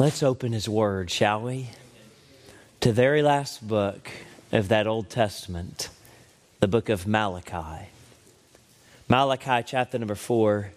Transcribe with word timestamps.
Let's 0.00 0.22
open 0.22 0.52
his 0.52 0.68
word, 0.68 1.10
shall 1.10 1.42
we? 1.42 1.70
To 2.82 2.90
the 2.90 2.94
very 2.94 3.20
last 3.20 3.66
book 3.66 4.08
of 4.52 4.68
that 4.68 4.86
Old 4.86 5.10
Testament, 5.10 5.88
the 6.60 6.68
book 6.68 6.88
of 6.88 7.04
Malachi. 7.04 7.88
Malachi 9.08 9.64
chapter 9.66 9.98
number 9.98 10.14
4. 10.14 10.70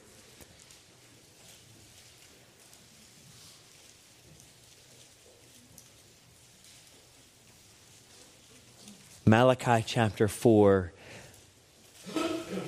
Malachi 9.27 9.83
chapter 9.85 10.27
4 10.27 10.93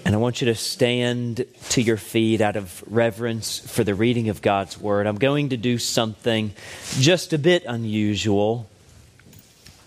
and 0.06 0.14
I 0.14 0.18
want 0.18 0.42
you 0.42 0.46
to 0.48 0.56
stand 0.56 1.46
to 1.70 1.82
your 1.82 1.98
feet 1.98 2.42
out 2.42 2.56
of 2.56 2.84
reverence 2.88 3.60
for 3.60 3.84
the 3.84 3.96
reading 3.96 4.30
of 4.30 4.42
God's 4.42 4.78
Word. 4.78 5.08
I'm 5.08 5.18
going 5.18 5.50
to 5.50 5.58
do 5.58 5.78
something 5.78 6.54
just 7.00 7.32
a 7.32 7.38
bit 7.38 7.64
unusual. 7.66 8.70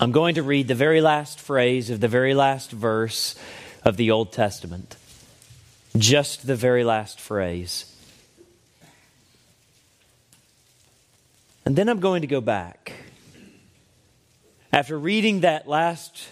I'm 0.01 0.13
going 0.13 0.37
to 0.37 0.43
read 0.43 0.69
the 0.69 0.75
very 0.75 1.01
last 1.01 1.39
phrase 1.39 1.91
of 1.91 2.01
the 2.01 2.09
very 2.09 2.35
last 2.35 2.71
verse 2.71 3.35
of 3.85 3.97
the 3.99 4.11
Old 4.11 4.33
Testament. 4.33 4.97
Just 5.97 6.47
the 6.47 6.57
very 6.57 6.85
last 6.85 7.21
phrase. 7.21 7.93
And 11.67 11.77
then 11.77 11.89
I'm 11.89 12.01
going 12.01 12.23
to 12.23 12.27
go 12.27 12.41
back. 12.41 12.93
After 14.73 14.99
reading 14.99 15.41
that 15.41 15.69
last 15.69 16.27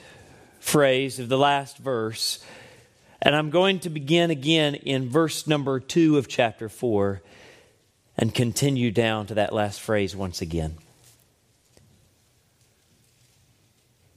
phrase 0.61 1.19
of 1.19 1.29
the 1.29 1.39
last 1.39 1.79
verse, 1.79 2.43
and 3.25 3.35
I'm 3.35 3.49
going 3.49 3.81
to 3.81 3.91
begin 3.91 4.31
again 4.31 4.75
in 4.75 5.09
verse 5.09 5.47
number 5.47 5.81
two 5.81 6.19
of 6.19 6.29
chapter 6.29 6.69
four 6.69 7.23
and 8.19 8.33
continue 8.33 8.91
down 8.91 9.27
to 9.27 9.35
that 9.35 9.53
last 9.53 9.81
phrase 9.81 10.15
once 10.15 10.43
again. 10.43 10.77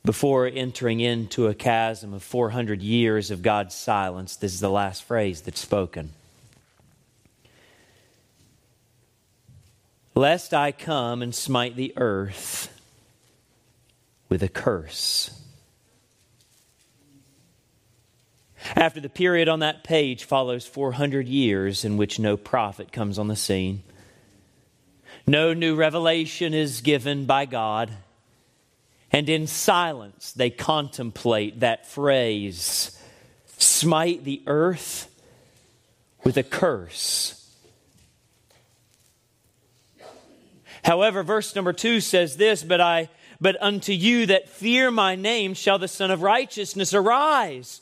Before 0.03 0.45
entering 0.45 0.99
into 0.99 1.47
a 1.47 1.53
chasm 1.53 2.13
of 2.13 2.21
400 2.21 2.81
years 2.81 3.31
of 3.31 3.41
God's 3.41 3.75
silence, 3.75 4.35
this 4.35 4.53
is 4.53 4.59
the 4.59 4.69
last 4.69 5.03
phrase 5.03 5.41
that's 5.41 5.59
spoken. 5.59 6.11
Lest 10.15 10.53
I 10.53 10.71
come 10.71 11.21
and 11.21 11.33
smite 11.33 11.75
the 11.75 11.93
earth 11.97 12.73
with 14.29 14.43
a 14.43 14.49
curse. 14.49 15.31
After 18.75 18.99
the 18.99 19.09
period 19.09 19.47
on 19.47 19.59
that 19.59 19.83
page 19.83 20.23
follows 20.23 20.65
400 20.65 21.27
years 21.27 21.85
in 21.85 21.97
which 21.97 22.19
no 22.19 22.37
prophet 22.37 22.91
comes 22.91 23.17
on 23.17 23.27
the 23.27 23.35
scene. 23.35 23.83
No 25.25 25.53
new 25.53 25.75
revelation 25.75 26.53
is 26.53 26.81
given 26.81 27.25
by 27.25 27.45
God. 27.45 27.91
And 29.11 29.29
in 29.29 29.47
silence, 29.47 30.31
they 30.33 30.49
contemplate 30.49 31.61
that 31.61 31.87
phrase 31.87 32.93
smite 33.59 34.23
the 34.23 34.41
earth 34.45 35.13
with 36.23 36.37
a 36.37 36.43
curse. 36.43 37.33
However, 40.83 41.23
verse 41.23 41.55
number 41.55 41.73
two 41.73 41.99
says 41.99 42.37
this, 42.37 42.63
but 42.63 42.79
I 42.79 43.09
but 43.39 43.61
unto 43.61 43.93
you 43.93 44.27
that 44.27 44.49
fear 44.49 44.89
my 44.89 45.15
name 45.15 45.53
shall 45.53 45.77
the 45.77 45.87
Son 45.87 46.09
of 46.11 46.21
Righteousness 46.23 46.93
arise 46.93 47.81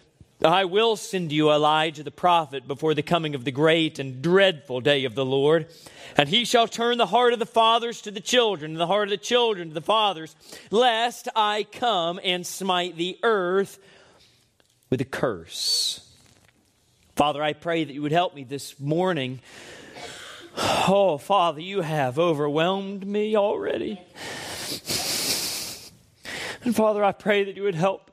I 0.43 0.65
will 0.65 0.95
send 0.95 1.31
you 1.31 1.51
Elijah 1.51 2.03
the 2.03 2.11
prophet 2.11 2.67
before 2.67 2.93
the 2.93 3.03
coming 3.03 3.35
of 3.35 3.45
the 3.45 3.51
great 3.51 3.99
and 3.99 4.21
dreadful 4.21 4.81
day 4.81 5.05
of 5.05 5.13
the 5.13 5.25
Lord. 5.25 5.67
And 6.17 6.27
he 6.27 6.45
shall 6.45 6.67
turn 6.67 6.97
the 6.97 7.05
heart 7.05 7.33
of 7.33 7.39
the 7.39 7.45
fathers 7.45 8.01
to 8.01 8.11
the 8.11 8.19
children, 8.19 8.71
and 8.71 8.79
the 8.79 8.87
heart 8.87 9.07
of 9.07 9.11
the 9.11 9.17
children 9.17 9.69
to 9.69 9.73
the 9.73 9.81
fathers, 9.81 10.35
lest 10.71 11.27
I 11.35 11.65
come 11.71 12.19
and 12.23 12.45
smite 12.45 12.97
the 12.97 13.19
earth 13.23 13.79
with 14.89 14.99
a 14.99 15.05
curse. 15.05 16.07
Father, 17.15 17.43
I 17.43 17.53
pray 17.53 17.83
that 17.83 17.93
you 17.93 18.01
would 18.01 18.11
help 18.11 18.33
me 18.33 18.43
this 18.43 18.79
morning. 18.79 19.39
Oh, 20.57 21.17
Father, 21.17 21.61
you 21.61 21.81
have 21.81 22.19
overwhelmed 22.19 23.05
me 23.05 23.35
already. 23.37 24.01
And 26.63 26.75
Father, 26.75 27.03
I 27.03 27.11
pray 27.11 27.43
that 27.45 27.55
you 27.55 27.63
would 27.63 27.75
help 27.75 28.10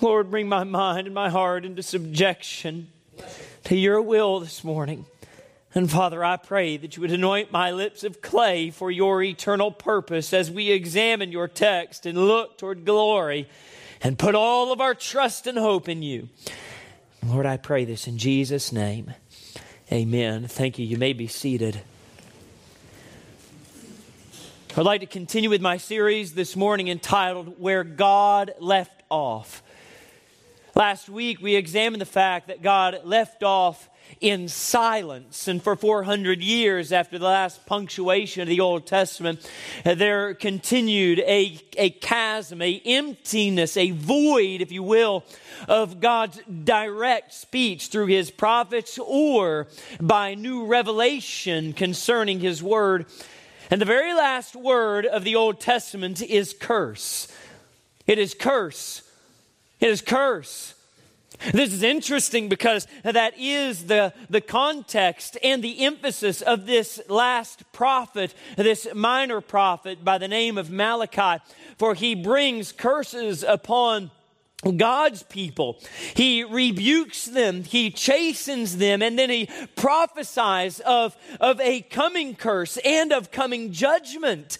Lord, 0.00 0.30
bring 0.30 0.48
my 0.48 0.64
mind 0.64 1.06
and 1.06 1.14
my 1.14 1.28
heart 1.28 1.64
into 1.64 1.82
subjection 1.82 2.88
to 3.64 3.76
your 3.76 4.00
will 4.00 4.40
this 4.40 4.62
morning. 4.62 5.06
And 5.74 5.90
Father, 5.90 6.24
I 6.24 6.36
pray 6.36 6.76
that 6.76 6.96
you 6.96 7.02
would 7.02 7.12
anoint 7.12 7.52
my 7.52 7.70
lips 7.70 8.02
of 8.04 8.22
clay 8.22 8.70
for 8.70 8.90
your 8.90 9.22
eternal 9.22 9.70
purpose 9.70 10.32
as 10.32 10.50
we 10.50 10.70
examine 10.70 11.30
your 11.30 11.48
text 11.48 12.06
and 12.06 12.26
look 12.26 12.58
toward 12.58 12.84
glory 12.84 13.48
and 14.00 14.18
put 14.18 14.34
all 14.34 14.72
of 14.72 14.80
our 14.80 14.94
trust 14.94 15.46
and 15.46 15.58
hope 15.58 15.88
in 15.88 16.02
you. 16.02 16.28
Lord, 17.26 17.46
I 17.46 17.56
pray 17.56 17.84
this 17.84 18.06
in 18.06 18.16
Jesus' 18.18 18.72
name. 18.72 19.12
Amen. 19.92 20.46
Thank 20.46 20.78
you. 20.78 20.86
You 20.86 20.96
may 20.96 21.12
be 21.12 21.26
seated. 21.26 21.80
I'd 24.76 24.84
like 24.84 25.00
to 25.00 25.06
continue 25.06 25.50
with 25.50 25.60
my 25.60 25.76
series 25.76 26.34
this 26.34 26.54
morning 26.54 26.88
entitled 26.88 27.58
Where 27.58 27.82
God 27.82 28.54
Left 28.60 29.02
Off. 29.10 29.62
Last 30.78 31.08
week, 31.08 31.42
we 31.42 31.56
examined 31.56 32.00
the 32.00 32.06
fact 32.06 32.46
that 32.46 32.62
God 32.62 33.00
left 33.02 33.42
off 33.42 33.90
in 34.20 34.46
silence. 34.46 35.48
And 35.48 35.60
for 35.60 35.74
400 35.74 36.40
years 36.40 36.92
after 36.92 37.18
the 37.18 37.24
last 37.24 37.66
punctuation 37.66 38.42
of 38.42 38.48
the 38.48 38.60
Old 38.60 38.86
Testament, 38.86 39.44
uh, 39.84 39.94
there 39.94 40.34
continued 40.34 41.18
a, 41.18 41.58
a 41.76 41.90
chasm, 41.90 42.62
a 42.62 42.80
emptiness, 42.84 43.76
a 43.76 43.90
void, 43.90 44.60
if 44.60 44.70
you 44.70 44.84
will, 44.84 45.24
of 45.66 45.98
God's 45.98 46.40
direct 46.46 47.34
speech 47.34 47.88
through 47.88 48.06
his 48.06 48.30
prophets 48.30 49.00
or 49.04 49.66
by 50.00 50.34
new 50.34 50.66
revelation 50.66 51.72
concerning 51.72 52.38
his 52.38 52.62
word. 52.62 53.06
And 53.68 53.80
the 53.80 53.84
very 53.84 54.14
last 54.14 54.54
word 54.54 55.06
of 55.06 55.24
the 55.24 55.34
Old 55.34 55.58
Testament 55.58 56.22
is 56.22 56.54
curse. 56.56 57.26
It 58.06 58.20
is 58.20 58.32
curse. 58.32 59.02
It 59.80 59.88
is 59.88 60.00
curse. 60.00 60.74
This 61.52 61.72
is 61.72 61.82
interesting 61.82 62.48
because 62.48 62.86
that 63.04 63.38
is 63.38 63.84
the, 63.84 64.12
the 64.28 64.40
context 64.40 65.38
and 65.42 65.62
the 65.62 65.84
emphasis 65.84 66.42
of 66.42 66.66
this 66.66 67.00
last 67.08 67.62
prophet, 67.72 68.34
this 68.56 68.88
minor 68.94 69.40
prophet 69.40 70.04
by 70.04 70.18
the 70.18 70.26
name 70.26 70.58
of 70.58 70.70
Malachi, 70.70 71.42
for 71.76 71.94
he 71.94 72.14
brings 72.14 72.72
curses 72.72 73.44
upon 73.44 74.10
God's 74.76 75.22
people. 75.22 75.78
He 76.14 76.42
rebukes 76.42 77.26
them, 77.26 77.62
he 77.62 77.92
chastens 77.92 78.78
them, 78.78 79.02
and 79.02 79.16
then 79.16 79.30
he 79.30 79.48
prophesies 79.76 80.80
of, 80.80 81.16
of 81.40 81.60
a 81.60 81.82
coming 81.82 82.34
curse 82.34 82.76
and 82.78 83.12
of 83.12 83.30
coming 83.30 83.70
judgment. 83.70 84.58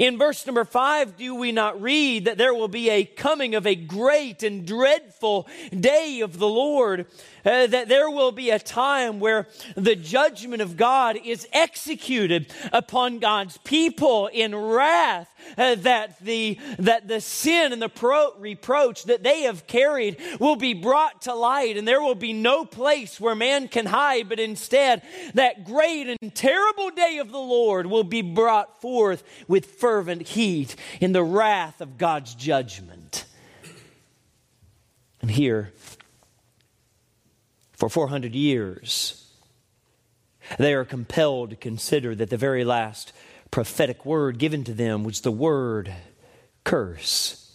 In 0.00 0.18
verse 0.18 0.46
number 0.46 0.64
five, 0.64 1.16
do 1.16 1.36
we 1.36 1.52
not 1.52 1.80
read 1.80 2.24
that 2.24 2.38
there 2.38 2.54
will 2.54 2.66
be 2.66 2.90
a 2.90 3.04
coming 3.04 3.54
of 3.54 3.68
a 3.68 3.76
great 3.76 4.42
and 4.42 4.66
dreadful 4.66 5.46
day 5.70 6.20
of 6.22 6.40
the 6.40 6.48
Lord? 6.48 7.06
Uh, 7.46 7.68
that 7.68 7.88
there 7.88 8.10
will 8.10 8.32
be 8.32 8.50
a 8.50 8.58
time 8.58 9.20
where 9.20 9.46
the 9.76 9.94
judgment 9.94 10.60
of 10.60 10.76
God 10.76 11.16
is 11.24 11.46
executed 11.52 12.52
upon 12.72 13.20
God's 13.20 13.56
people 13.58 14.26
in 14.26 14.52
wrath, 14.52 15.32
uh, 15.56 15.76
that, 15.76 16.18
the, 16.18 16.58
that 16.80 17.06
the 17.06 17.20
sin 17.20 17.72
and 17.72 17.80
the 17.80 17.88
pro- 17.88 18.34
reproach 18.38 19.04
that 19.04 19.22
they 19.22 19.42
have 19.42 19.68
carried 19.68 20.16
will 20.40 20.56
be 20.56 20.74
brought 20.74 21.22
to 21.22 21.34
light, 21.34 21.76
and 21.76 21.86
there 21.86 22.02
will 22.02 22.16
be 22.16 22.32
no 22.32 22.64
place 22.64 23.20
where 23.20 23.36
man 23.36 23.68
can 23.68 23.86
hide, 23.86 24.28
but 24.28 24.40
instead, 24.40 25.02
that 25.34 25.64
great 25.64 26.16
and 26.20 26.34
terrible 26.34 26.90
day 26.90 27.18
of 27.18 27.30
the 27.30 27.38
Lord 27.38 27.86
will 27.86 28.02
be 28.02 28.22
brought 28.22 28.80
forth 28.80 29.22
with 29.46 29.66
fervent 29.66 30.22
heat 30.22 30.74
in 31.00 31.12
the 31.12 31.22
wrath 31.22 31.80
of 31.80 31.96
God's 31.96 32.34
judgment. 32.34 33.24
And 35.20 35.30
here, 35.30 35.72
for 37.76 37.88
400 37.88 38.34
years. 38.34 39.30
They 40.58 40.74
are 40.74 40.84
compelled 40.84 41.50
to 41.50 41.56
consider 41.56 42.14
that 42.14 42.30
the 42.30 42.36
very 42.36 42.64
last 42.64 43.12
prophetic 43.50 44.04
word 44.04 44.38
given 44.38 44.64
to 44.64 44.72
them 44.72 45.04
was 45.04 45.20
the 45.20 45.32
word 45.32 45.92
curse. 46.64 47.45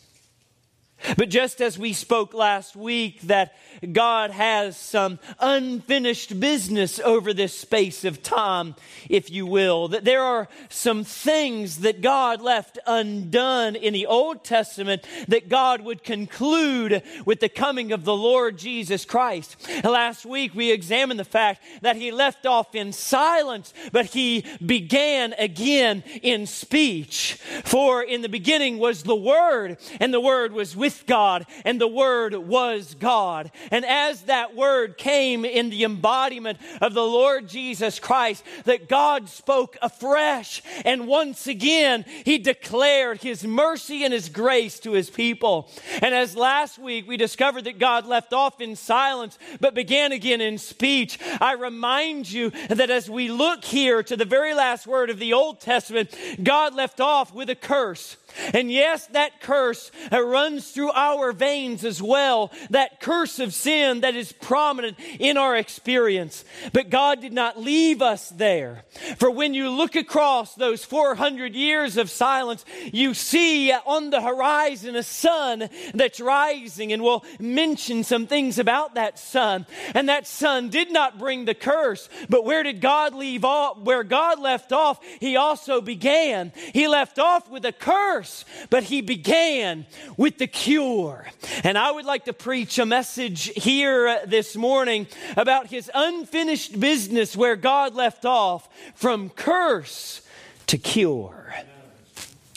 But 1.17 1.29
just 1.29 1.61
as 1.61 1.77
we 1.77 1.93
spoke 1.93 2.33
last 2.33 2.75
week 2.75 3.21
that 3.21 3.55
God 3.91 4.31
has 4.31 4.77
some 4.77 5.19
unfinished 5.39 6.39
business 6.39 6.99
over 6.99 7.33
this 7.33 7.57
space 7.57 8.05
of 8.05 8.21
time, 8.21 8.75
if 9.09 9.31
you 9.31 9.45
will, 9.45 9.87
that 9.89 10.05
there 10.05 10.21
are 10.21 10.47
some 10.69 11.03
things 11.03 11.79
that 11.79 12.01
God 12.01 12.41
left 12.41 12.77
undone 12.85 13.75
in 13.75 13.93
the 13.93 14.05
Old 14.05 14.43
Testament 14.43 15.03
that 15.27 15.49
God 15.49 15.81
would 15.81 16.03
conclude 16.03 17.01
with 17.25 17.39
the 17.39 17.49
coming 17.49 17.91
of 17.91 18.05
the 18.05 18.15
Lord 18.15 18.57
Jesus 18.57 19.05
Christ. 19.05 19.55
Last 19.83 20.25
week 20.25 20.53
we 20.53 20.71
examined 20.71 21.19
the 21.19 21.25
fact 21.25 21.63
that 21.81 21.95
he 21.95 22.11
left 22.11 22.45
off 22.45 22.75
in 22.75 22.93
silence, 22.93 23.73
but 23.91 24.07
he 24.07 24.45
began 24.65 25.33
again 25.37 26.03
in 26.21 26.45
speech. 26.45 27.37
For 27.63 28.03
in 28.03 28.21
the 28.21 28.29
beginning 28.29 28.77
was 28.77 29.03
the 29.03 29.15
Word, 29.15 29.77
and 29.99 30.13
the 30.13 30.21
Word 30.21 30.53
was 30.53 30.75
with 30.75 30.90
with 30.91 31.07
God, 31.07 31.45
and 31.63 31.79
the 31.79 31.87
Word 31.87 32.35
was 32.35 32.95
God. 32.95 33.51
And 33.71 33.85
as 33.85 34.23
that 34.23 34.55
Word 34.55 34.97
came 34.97 35.45
in 35.45 35.69
the 35.69 35.83
embodiment 35.83 36.59
of 36.81 36.93
the 36.93 37.03
Lord 37.03 37.47
Jesus 37.47 37.99
Christ, 37.99 38.43
that 38.65 38.89
God 38.89 39.29
spoke 39.29 39.77
afresh, 39.81 40.61
and 40.83 41.07
once 41.07 41.47
again, 41.47 42.03
He 42.25 42.37
declared 42.37 43.21
His 43.21 43.45
mercy 43.45 44.03
and 44.03 44.13
His 44.13 44.27
grace 44.29 44.79
to 44.81 44.91
His 44.91 45.09
people. 45.09 45.69
And 46.01 46.13
as 46.13 46.35
last 46.35 46.77
week 46.77 47.07
we 47.07 47.17
discovered 47.17 47.63
that 47.63 47.79
God 47.79 48.05
left 48.05 48.33
off 48.33 48.59
in 48.59 48.75
silence, 48.75 49.37
but 49.59 49.73
began 49.73 50.11
again 50.11 50.41
in 50.41 50.57
speech, 50.57 51.19
I 51.39 51.53
remind 51.53 52.29
you 52.29 52.49
that 52.69 52.89
as 52.89 53.09
we 53.09 53.29
look 53.29 53.63
here 53.63 54.03
to 54.03 54.17
the 54.17 54.25
very 54.25 54.53
last 54.53 54.85
word 54.85 55.09
of 55.09 55.19
the 55.19 55.33
Old 55.33 55.61
Testament, 55.61 56.13
God 56.43 56.75
left 56.75 56.99
off 56.99 57.33
with 57.33 57.49
a 57.49 57.55
curse. 57.55 58.17
And 58.53 58.71
yes, 58.71 59.07
that 59.07 59.41
curse 59.41 59.91
uh, 60.11 60.21
runs 60.21 60.71
through 60.71 60.91
our 60.91 61.31
veins 61.31 61.83
as 61.83 62.01
well. 62.01 62.51
That 62.69 62.99
curse 62.99 63.39
of 63.39 63.53
sin 63.53 64.01
that 64.01 64.15
is 64.15 64.31
prominent 64.31 64.97
in 65.19 65.37
our 65.37 65.55
experience. 65.55 66.45
But 66.73 66.89
God 66.89 67.21
did 67.21 67.33
not 67.33 67.59
leave 67.59 68.01
us 68.01 68.29
there. 68.29 68.83
For 69.17 69.29
when 69.29 69.53
you 69.53 69.69
look 69.69 69.95
across 69.95 70.55
those 70.55 70.85
400 70.85 71.55
years 71.55 71.97
of 71.97 72.09
silence, 72.09 72.65
you 72.91 73.13
see 73.13 73.71
on 73.71 74.09
the 74.09 74.21
horizon 74.21 74.95
a 74.95 75.03
sun 75.03 75.69
that's 75.93 76.19
rising. 76.19 76.93
And 76.93 77.03
we'll 77.03 77.25
mention 77.39 78.03
some 78.03 78.27
things 78.27 78.59
about 78.59 78.95
that 78.95 79.19
sun. 79.19 79.65
And 79.93 80.09
that 80.09 80.27
sun 80.27 80.69
did 80.69 80.91
not 80.91 81.19
bring 81.19 81.45
the 81.45 81.53
curse. 81.53 82.09
But 82.29 82.45
where 82.45 82.63
did 82.63 82.81
God 82.81 83.13
leave 83.13 83.45
off? 83.45 83.79
Where 83.79 84.03
God 84.03 84.39
left 84.39 84.71
off, 84.71 84.99
He 85.19 85.35
also 85.35 85.81
began. 85.81 86.53
He 86.73 86.87
left 86.87 87.19
off 87.19 87.49
with 87.49 87.65
a 87.65 87.71
curse 87.71 88.20
curse, 88.21 88.45
but 88.69 88.83
he 88.83 89.01
began 89.01 89.85
with 90.17 90.37
the 90.37 90.47
cure. 90.47 91.25
And 91.63 91.77
I 91.77 91.91
would 91.91 92.05
like 92.05 92.25
to 92.25 92.33
preach 92.33 92.79
a 92.79 92.85
message 92.85 93.51
here 93.55 94.21
this 94.25 94.55
morning 94.55 95.07
about 95.35 95.67
his 95.67 95.89
unfinished 95.93 96.79
business 96.79 97.35
where 97.35 97.55
God 97.55 97.95
left 97.95 98.25
off 98.25 98.69
from 98.95 99.29
curse 99.29 100.21
to 100.67 100.77
cure. 100.77 101.53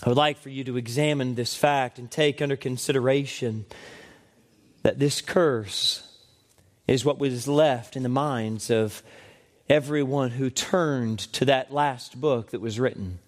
I 0.02 0.08
would 0.08 0.18
like 0.18 0.38
for 0.38 0.50
you 0.50 0.64
to 0.64 0.76
examine 0.76 1.34
this 1.34 1.54
fact 1.54 1.98
and 1.98 2.10
take 2.10 2.42
under 2.42 2.56
consideration 2.56 3.64
that 4.82 4.98
this 4.98 5.22
curse 5.22 6.06
is 6.86 7.06
what 7.06 7.18
was 7.18 7.48
left 7.48 7.96
in 7.96 8.02
the 8.02 8.10
minds 8.10 8.68
of 8.70 9.02
everyone 9.70 10.32
who 10.32 10.50
turned 10.50 11.18
to 11.18 11.46
that 11.46 11.72
last 11.72 12.20
book 12.20 12.50
that 12.50 12.60
was 12.60 12.78
written. 12.78 13.18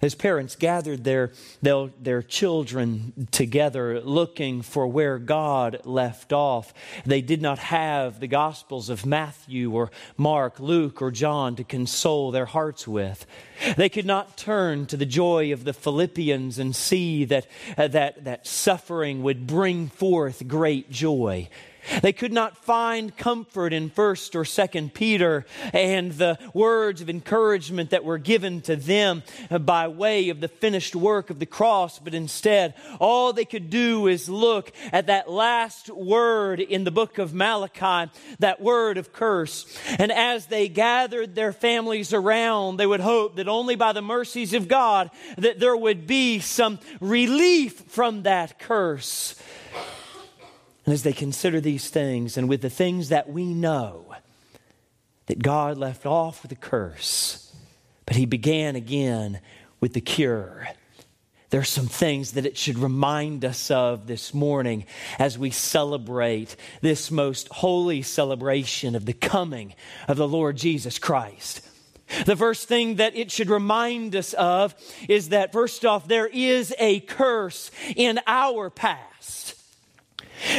His 0.00 0.14
parents 0.14 0.56
gathered 0.56 1.04
their, 1.04 1.32
their, 1.60 1.90
their, 2.00 2.22
children 2.22 3.28
together 3.30 4.00
looking 4.00 4.62
for 4.62 4.86
where 4.86 5.18
God 5.18 5.80
left 5.84 6.32
off. 6.32 6.72
They 7.04 7.20
did 7.20 7.42
not 7.42 7.58
have 7.58 8.20
the 8.20 8.26
Gospels 8.26 8.88
of 8.88 9.04
Matthew 9.04 9.72
or 9.72 9.90
Mark, 10.16 10.58
Luke, 10.58 11.02
or 11.02 11.10
John 11.10 11.56
to 11.56 11.64
console 11.64 12.30
their 12.30 12.46
hearts 12.46 12.88
with. 12.88 13.26
They 13.76 13.88
could 13.88 14.06
not 14.06 14.36
turn 14.36 14.86
to 14.86 14.96
the 14.96 15.06
joy 15.06 15.52
of 15.52 15.64
the 15.64 15.72
Philippians 15.72 16.58
and 16.58 16.74
see 16.74 17.24
that, 17.26 17.46
uh, 17.76 17.88
that, 17.88 18.24
that 18.24 18.46
suffering 18.46 19.22
would 19.22 19.46
bring 19.46 19.88
forth 19.88 20.46
great 20.48 20.90
joy. 20.90 21.48
They 22.00 22.12
could 22.12 22.32
not 22.32 22.56
find 22.56 23.16
comfort 23.16 23.72
in 23.72 23.90
1st 23.90 24.34
or 24.34 24.44
2nd 24.44 24.94
Peter 24.94 25.46
and 25.72 26.12
the 26.12 26.38
words 26.54 27.00
of 27.00 27.10
encouragement 27.10 27.90
that 27.90 28.04
were 28.04 28.18
given 28.18 28.60
to 28.62 28.76
them 28.76 29.22
by 29.60 29.88
way 29.88 30.28
of 30.28 30.40
the 30.40 30.48
finished 30.48 30.94
work 30.94 31.30
of 31.30 31.38
the 31.38 31.46
cross, 31.46 31.98
but 31.98 32.14
instead, 32.14 32.74
all 33.00 33.32
they 33.32 33.44
could 33.44 33.70
do 33.70 34.06
is 34.06 34.28
look 34.28 34.72
at 34.92 35.06
that 35.06 35.30
last 35.30 35.90
word 35.90 36.60
in 36.60 36.84
the 36.84 36.90
book 36.90 37.18
of 37.18 37.34
Malachi, 37.34 38.10
that 38.38 38.60
word 38.60 38.98
of 38.98 39.12
curse. 39.12 39.66
And 39.98 40.12
as 40.12 40.46
they 40.46 40.68
gathered 40.68 41.34
their 41.34 41.52
families 41.52 42.12
around, 42.12 42.76
they 42.76 42.86
would 42.86 43.00
hope 43.00 43.36
that 43.36 43.48
only 43.48 43.74
by 43.74 43.92
the 43.92 44.02
mercies 44.02 44.54
of 44.54 44.68
God 44.68 45.10
that 45.36 45.58
there 45.58 45.76
would 45.76 46.06
be 46.06 46.38
some 46.38 46.78
relief 47.00 47.80
from 47.88 48.22
that 48.22 48.58
curse. 48.58 49.34
And 50.84 50.92
as 50.92 51.02
they 51.02 51.12
consider 51.12 51.60
these 51.60 51.90
things, 51.90 52.36
and 52.36 52.48
with 52.48 52.62
the 52.62 52.70
things 52.70 53.08
that 53.10 53.28
we 53.28 53.54
know, 53.54 54.14
that 55.26 55.42
God 55.42 55.78
left 55.78 56.04
off 56.04 56.42
with 56.42 56.52
a 56.52 56.56
curse, 56.56 57.54
but 58.06 58.16
He 58.16 58.26
began 58.26 58.74
again 58.74 59.40
with 59.80 59.92
the 59.92 60.00
cure. 60.00 60.68
There 61.50 61.60
are 61.60 61.64
some 61.64 61.86
things 61.86 62.32
that 62.32 62.46
it 62.46 62.56
should 62.56 62.78
remind 62.78 63.44
us 63.44 63.70
of 63.70 64.06
this 64.06 64.32
morning 64.32 64.86
as 65.18 65.38
we 65.38 65.50
celebrate 65.50 66.56
this 66.80 67.10
most 67.10 67.48
holy 67.48 68.02
celebration 68.02 68.96
of 68.96 69.04
the 69.04 69.12
coming 69.12 69.74
of 70.08 70.16
the 70.16 70.26
Lord 70.26 70.56
Jesus 70.56 70.98
Christ. 70.98 71.60
The 72.26 72.36
first 72.36 72.68
thing 72.68 72.96
that 72.96 73.14
it 73.14 73.30
should 73.30 73.50
remind 73.50 74.16
us 74.16 74.32
of 74.32 74.74
is 75.08 75.28
that, 75.28 75.52
first 75.52 75.84
off, 75.84 76.08
there 76.08 76.26
is 76.26 76.74
a 76.78 77.00
curse 77.00 77.70
in 77.96 78.18
our 78.26 78.70
past. 78.70 79.61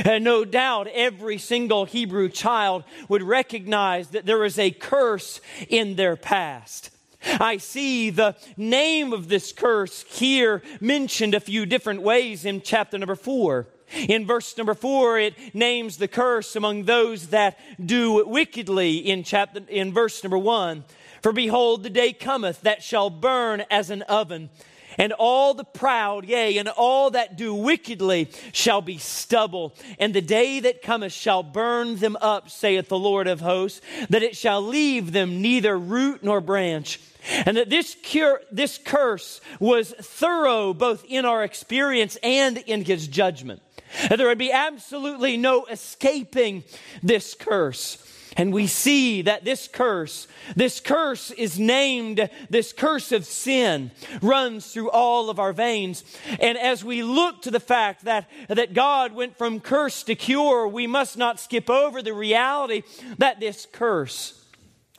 And 0.06 0.24
no 0.24 0.46
doubt 0.46 0.88
every 0.88 1.38
single 1.38 1.86
Hebrew 1.86 2.30
child 2.30 2.84
would 3.10 3.24
recognize 3.24 4.10
that 4.10 4.26
there 4.26 4.46
is 4.46 4.58
a 4.58 4.72
curse 4.72 5.42
in 5.68 5.96
their 5.96 6.16
past. 6.16 6.90
I 7.26 7.58
see 7.58 8.10
the 8.10 8.36
name 8.58 9.14
of 9.14 9.30
this 9.30 9.52
curse 9.52 10.04
here 10.10 10.62
mentioned 10.82 11.34
a 11.34 11.40
few 11.40 11.66
different 11.66 12.02
ways 12.02 12.46
in 12.46 12.62
chapter 12.62 12.98
number 12.98 13.16
four. 13.16 13.68
In 14.08 14.26
verse 14.26 14.58
number 14.58 14.74
four, 14.74 15.20
it 15.20 15.36
names 15.54 15.98
the 15.98 16.08
curse 16.08 16.56
among 16.56 16.84
those 16.84 17.28
that 17.28 17.60
do 17.84 18.26
wickedly 18.26 18.98
in 18.98 19.24
chapter, 19.24 19.62
in 19.70 19.94
verse 19.94 20.24
number 20.24 20.38
one. 20.38 20.84
For 21.22 21.32
behold, 21.32 21.84
the 21.84 21.90
day 21.90 22.12
cometh 22.12 22.62
that 22.62 22.84
shall 22.84 23.10
burn 23.10 23.64
as 23.70 23.90
an 23.90 24.02
oven 24.04 24.50
and 24.98 25.14
all 25.14 25.54
the 25.54 25.64
proud, 25.64 26.26
yea, 26.26 26.58
and 26.58 26.70
all 26.70 27.12
that 27.12 27.38
do 27.38 27.54
wickedly 27.54 28.30
shall 28.52 28.82
be 28.82 28.98
stubble. 28.98 29.76
And 30.00 30.14
the 30.14 30.22
day 30.22 30.60
that 30.62 30.82
cometh 30.82 31.14
shall 31.14 31.44
burn 31.44 31.98
them 31.98 32.18
up, 32.22 32.50
saith 32.50 32.90
the 32.90 33.00
Lord 33.00 33.28
of 33.28 33.42
hosts, 33.42 33.82
that 34.10 34.24
it 34.24 34.36
shall 34.36 34.62
leave 34.62 35.12
them 35.12 35.42
neither 35.42 35.78
root 35.78 36.24
nor 36.24 36.42
branch. 36.42 37.00
And 37.46 37.56
that 37.58 37.70
this, 37.70 37.96
cure, 38.04 38.42
this 38.52 38.78
curse 38.78 39.40
was 39.60 39.92
thorough 39.92 40.74
both 40.74 41.06
in 41.08 41.26
our 41.26 41.44
experience 41.44 42.18
and 42.22 42.58
in 42.58 42.84
his 42.84 43.08
judgment. 43.08 43.62
And 44.10 44.20
there 44.20 44.28
would 44.28 44.38
be 44.38 44.52
absolutely 44.52 45.38
no 45.38 45.66
escaping 45.66 46.64
this 47.02 47.34
curse. 47.34 47.98
And 48.36 48.54
we 48.54 48.68
see 48.68 49.22
that 49.24 49.46
this 49.46 49.68
curse, 49.68 50.28
this 50.56 50.80
curse 50.80 51.32
is 51.32 51.60
named, 51.60 52.30
this 52.50 52.74
curse 52.74 53.12
of 53.12 53.26
sin 53.26 53.92
runs 54.22 54.72
through 54.74 54.90
all 54.90 55.30
of 55.30 55.40
our 55.40 55.54
veins. 55.54 56.04
And 56.40 56.58
as 56.58 56.84
we 56.84 57.04
look 57.04 57.42
to 57.44 57.52
the 57.52 57.60
fact 57.60 58.06
that, 58.06 58.30
that 58.48 58.74
God 58.74 59.14
went 59.14 59.38
from 59.38 59.60
curse 59.60 60.04
to 60.04 60.16
cure, 60.16 60.68
we 60.68 60.88
must 60.88 61.18
not 61.18 61.40
skip 61.40 61.70
over 61.70 62.02
the 62.02 62.14
reality 62.14 62.84
that 63.18 63.40
this 63.40 63.68
curse 63.72 64.44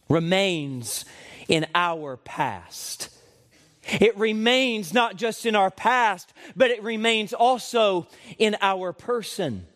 remains 0.09 1.05
in 1.49 1.67
our 1.75 2.17
past. 2.17 3.09
It 4.01 4.17
remains 4.17 4.95
not 4.95 5.17
just 5.17 5.45
in 5.45 5.55
our 5.55 5.71
past, 5.71 6.33
but 6.57 6.71
it 6.71 6.83
remains 6.83 7.33
also 7.33 8.07
in 8.39 8.57
our 8.63 8.93
person. 8.93 9.67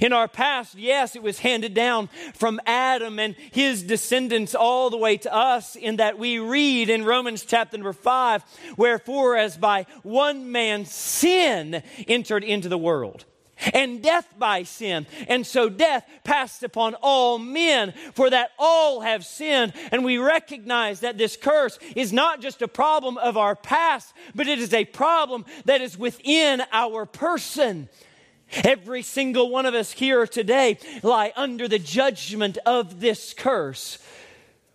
In 0.00 0.12
our 0.12 0.28
past, 0.28 0.76
yes, 0.76 1.16
it 1.16 1.22
was 1.22 1.38
handed 1.38 1.74
down 1.74 2.08
from 2.34 2.60
Adam 2.66 3.18
and 3.18 3.34
his 3.50 3.82
descendants 3.82 4.54
all 4.54 4.90
the 4.90 4.96
way 4.96 5.16
to 5.16 5.34
us, 5.34 5.76
in 5.76 5.96
that 5.96 6.18
we 6.18 6.38
read 6.38 6.90
in 6.90 7.04
Romans 7.04 7.44
chapter 7.44 7.76
number 7.76 7.92
five, 7.92 8.44
wherefore, 8.76 9.36
as 9.36 9.56
by 9.56 9.86
one 10.02 10.52
man 10.52 10.84
sin 10.84 11.82
entered 12.06 12.44
into 12.44 12.68
the 12.68 12.78
world 12.78 13.24
and 13.72 14.02
death 14.02 14.32
by 14.38 14.62
sin. 14.62 15.06
And 15.26 15.46
so 15.46 15.68
death 15.68 16.08
passed 16.24 16.62
upon 16.62 16.94
all 17.02 17.38
men, 17.38 17.92
for 18.14 18.30
that 18.30 18.52
all 18.58 19.00
have 19.00 19.24
sinned. 19.24 19.72
And 19.90 20.04
we 20.04 20.18
recognize 20.18 21.00
that 21.00 21.18
this 21.18 21.36
curse 21.36 21.78
is 21.96 22.12
not 22.12 22.40
just 22.40 22.62
a 22.62 22.68
problem 22.68 23.18
of 23.18 23.36
our 23.36 23.56
past, 23.56 24.14
but 24.34 24.46
it 24.46 24.58
is 24.58 24.72
a 24.72 24.84
problem 24.84 25.44
that 25.64 25.80
is 25.80 25.98
within 25.98 26.62
our 26.72 27.04
person. 27.04 27.88
Every 28.64 29.02
single 29.02 29.50
one 29.50 29.66
of 29.66 29.74
us 29.74 29.92
here 29.92 30.26
today 30.26 30.78
lie 31.02 31.32
under 31.36 31.68
the 31.68 31.78
judgment 31.78 32.58
of 32.64 33.00
this 33.00 33.34
curse. 33.34 33.98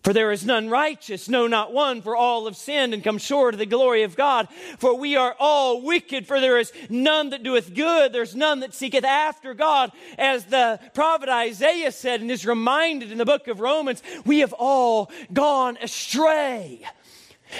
For 0.03 0.11
there 0.11 0.33
is 0.33 0.45
none 0.45 0.69
righteous, 0.69 1.29
no, 1.29 1.47
not 1.47 1.71
one, 1.71 2.01
for 2.01 2.13
all 2.13 2.43
have 2.45 2.57
sinned 2.57 2.93
and 2.93 3.01
come 3.01 3.17
short 3.17 3.53
of 3.53 3.57
the 3.57 3.65
glory 3.65 4.03
of 4.03 4.17
God. 4.17 4.49
For 4.77 4.93
we 4.93 5.15
are 5.15 5.33
all 5.39 5.81
wicked, 5.81 6.27
for 6.27 6.41
there 6.41 6.59
is 6.59 6.73
none 6.89 7.29
that 7.29 7.41
doeth 7.41 7.73
good, 7.73 8.11
there's 8.11 8.35
none 8.35 8.59
that 8.59 8.73
seeketh 8.73 9.05
after 9.05 9.53
God. 9.53 9.93
As 10.17 10.43
the 10.43 10.77
prophet 10.93 11.29
Isaiah 11.29 11.93
said 11.93 12.19
and 12.19 12.29
is 12.29 12.45
reminded 12.45 13.13
in 13.13 13.17
the 13.17 13.23
book 13.23 13.47
of 13.47 13.61
Romans, 13.61 14.03
we 14.25 14.39
have 14.39 14.51
all 14.51 15.09
gone 15.31 15.77
astray. 15.81 16.85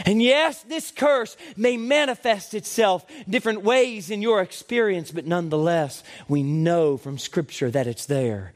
And 0.05 0.21
yes, 0.21 0.63
this 0.63 0.91
curse 0.91 1.37
may 1.55 1.77
manifest 1.77 2.53
itself 2.53 3.05
different 3.29 3.63
ways 3.63 4.09
in 4.09 4.21
your 4.21 4.41
experience, 4.41 5.11
but 5.11 5.25
nonetheless, 5.25 6.03
we 6.27 6.43
know 6.43 6.97
from 6.97 7.17
Scripture 7.17 7.71
that 7.71 7.87
it's 7.87 8.05
there. 8.05 8.53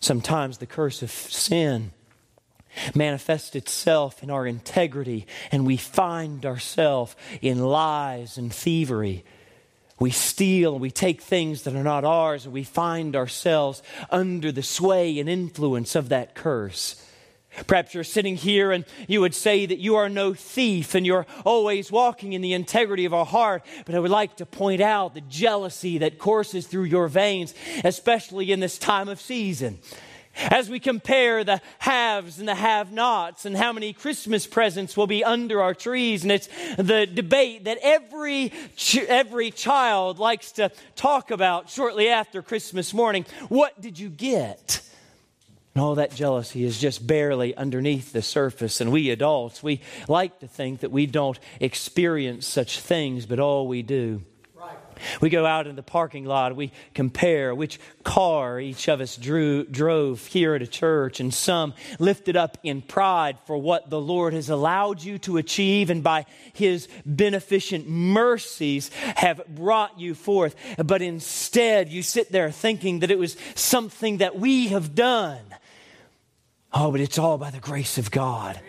Sometimes 0.00 0.58
the 0.58 0.66
curse 0.66 1.02
of 1.02 1.10
sin 1.10 1.92
manifests 2.94 3.54
itself 3.54 4.22
in 4.22 4.30
our 4.30 4.46
integrity, 4.46 5.26
and 5.52 5.66
we 5.66 5.76
find 5.76 6.44
ourselves 6.44 7.14
in 7.40 7.58
lies 7.60 8.36
and 8.36 8.52
thievery. 8.52 9.24
We 9.98 10.10
steal, 10.10 10.78
we 10.78 10.90
take 10.90 11.22
things 11.22 11.62
that 11.62 11.74
are 11.74 11.84
not 11.84 12.04
ours, 12.04 12.44
and 12.44 12.52
we 12.52 12.64
find 12.64 13.14
ourselves 13.14 13.82
under 14.10 14.50
the 14.50 14.62
sway 14.62 15.18
and 15.18 15.28
influence 15.28 15.94
of 15.94 16.08
that 16.08 16.34
curse. 16.34 17.00
Perhaps 17.66 17.94
you're 17.94 18.04
sitting 18.04 18.36
here 18.36 18.72
and 18.72 18.84
you 19.08 19.20
would 19.20 19.34
say 19.34 19.66
that 19.66 19.78
you 19.78 19.96
are 19.96 20.08
no 20.08 20.34
thief 20.34 20.94
and 20.94 21.06
you're 21.06 21.26
always 21.44 21.90
walking 21.90 22.32
in 22.32 22.42
the 22.42 22.52
integrity 22.52 23.04
of 23.04 23.14
our 23.14 23.26
heart. 23.26 23.64
But 23.86 23.94
I 23.94 23.98
would 23.98 24.10
like 24.10 24.36
to 24.36 24.46
point 24.46 24.80
out 24.80 25.14
the 25.14 25.20
jealousy 25.22 25.98
that 25.98 26.18
courses 26.18 26.66
through 26.66 26.84
your 26.84 27.08
veins, 27.08 27.54
especially 27.84 28.52
in 28.52 28.60
this 28.60 28.78
time 28.78 29.08
of 29.08 29.20
season. 29.20 29.78
As 30.36 30.68
we 30.68 30.80
compare 30.80 31.44
the 31.44 31.60
haves 31.78 32.40
and 32.40 32.48
the 32.48 32.56
have 32.56 32.92
nots 32.92 33.44
and 33.46 33.56
how 33.56 33.72
many 33.72 33.92
Christmas 33.92 34.46
presents 34.46 34.96
will 34.96 35.06
be 35.06 35.22
under 35.22 35.62
our 35.62 35.74
trees, 35.74 36.24
and 36.24 36.32
it's 36.32 36.48
the 36.76 37.06
debate 37.06 37.64
that 37.64 37.78
every, 37.82 38.52
ch- 38.74 38.96
every 38.96 39.52
child 39.52 40.18
likes 40.18 40.52
to 40.52 40.72
talk 40.96 41.30
about 41.30 41.70
shortly 41.70 42.08
after 42.08 42.42
Christmas 42.42 42.92
morning. 42.92 43.24
What 43.48 43.80
did 43.80 43.98
you 43.98 44.08
get? 44.08 44.80
And 45.74 45.82
all 45.82 45.96
that 45.96 46.14
jealousy 46.14 46.64
is 46.64 46.78
just 46.78 47.04
barely 47.06 47.56
underneath 47.56 48.12
the 48.12 48.22
surface. 48.22 48.80
And 48.80 48.92
we 48.92 49.10
adults, 49.10 49.62
we 49.62 49.80
like 50.08 50.38
to 50.40 50.48
think 50.48 50.80
that 50.80 50.92
we 50.92 51.06
don't 51.06 51.38
experience 51.60 52.46
such 52.46 52.78
things, 52.78 53.26
but 53.26 53.40
all 53.40 53.66
we 53.66 53.82
do 53.82 54.22
we 55.20 55.30
go 55.30 55.46
out 55.46 55.66
in 55.66 55.76
the 55.76 55.82
parking 55.82 56.24
lot, 56.24 56.56
we 56.56 56.72
compare 56.94 57.54
which 57.54 57.78
car 58.02 58.60
each 58.60 58.88
of 58.88 59.00
us 59.00 59.16
drew, 59.16 59.64
drove 59.64 60.24
here 60.26 60.54
at 60.54 60.62
a 60.62 60.66
church, 60.66 61.20
and 61.20 61.32
some 61.32 61.74
lifted 61.98 62.36
up 62.36 62.58
in 62.62 62.82
pride 62.82 63.38
for 63.46 63.56
what 63.58 63.90
the 63.90 64.00
Lord 64.00 64.34
has 64.34 64.48
allowed 64.48 65.02
you 65.02 65.18
to 65.18 65.36
achieve 65.36 65.90
and 65.90 66.02
by 66.02 66.26
His 66.52 66.88
beneficent 67.04 67.88
mercies 67.88 68.90
have 69.16 69.42
brought 69.48 69.98
you 69.98 70.14
forth. 70.14 70.54
But 70.82 71.02
instead, 71.02 71.88
you 71.88 72.02
sit 72.02 72.32
there 72.32 72.50
thinking 72.50 73.00
that 73.00 73.10
it 73.10 73.18
was 73.18 73.36
something 73.54 74.18
that 74.18 74.38
we 74.38 74.68
have 74.68 74.94
done. 74.94 75.40
Oh, 76.76 76.90
but 76.90 77.00
it's 77.00 77.18
all 77.18 77.38
by 77.38 77.50
the 77.50 77.60
grace 77.60 77.98
of 77.98 78.10
God. 78.10 78.60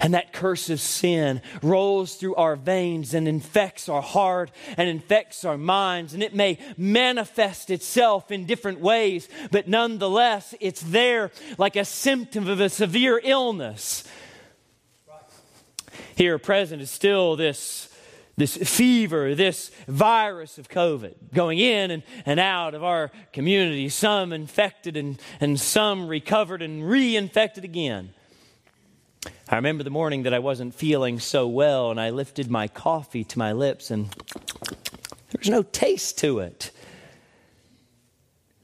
And 0.00 0.14
that 0.14 0.32
curse 0.32 0.70
of 0.70 0.80
sin 0.80 1.42
rolls 1.62 2.14
through 2.14 2.36
our 2.36 2.54
veins 2.54 3.12
and 3.12 3.26
infects 3.26 3.88
our 3.88 4.02
heart 4.02 4.52
and 4.76 4.88
infects 4.88 5.44
our 5.44 5.58
minds. 5.58 6.14
And 6.14 6.22
it 6.22 6.34
may 6.34 6.58
manifest 6.76 7.70
itself 7.70 8.30
in 8.30 8.46
different 8.46 8.78
ways, 8.78 9.28
but 9.50 9.66
nonetheless, 9.66 10.54
it's 10.60 10.80
there 10.80 11.32
like 11.58 11.74
a 11.74 11.84
symptom 11.84 12.46
of 12.48 12.60
a 12.60 12.68
severe 12.68 13.20
illness. 13.24 14.04
Here 16.14 16.38
present 16.38 16.82
is 16.82 16.90
still 16.90 17.34
this 17.34 17.89
this 18.40 18.56
fever, 18.56 19.34
this 19.34 19.70
virus 19.86 20.58
of 20.58 20.68
COVID 20.68 21.14
going 21.34 21.58
in 21.58 21.90
and, 21.90 22.02
and 22.24 22.40
out 22.40 22.74
of 22.74 22.82
our 22.82 23.10
community, 23.32 23.88
some 23.88 24.32
infected 24.32 24.96
and, 24.96 25.20
and 25.40 25.60
some 25.60 26.08
recovered 26.08 26.62
and 26.62 26.82
reinfected 26.82 27.64
again. 27.64 28.10
I 29.48 29.56
remember 29.56 29.84
the 29.84 29.90
morning 29.90 30.22
that 30.22 30.32
I 30.32 30.38
wasn't 30.38 30.74
feeling 30.74 31.18
so 31.20 31.46
well, 31.46 31.90
and 31.90 32.00
I 32.00 32.10
lifted 32.10 32.50
my 32.50 32.66
coffee 32.66 33.24
to 33.24 33.38
my 33.38 33.52
lips, 33.52 33.90
and 33.90 34.08
there 34.08 35.38
was 35.38 35.50
no 35.50 35.62
taste 35.62 36.18
to 36.18 36.38
it. 36.38 36.70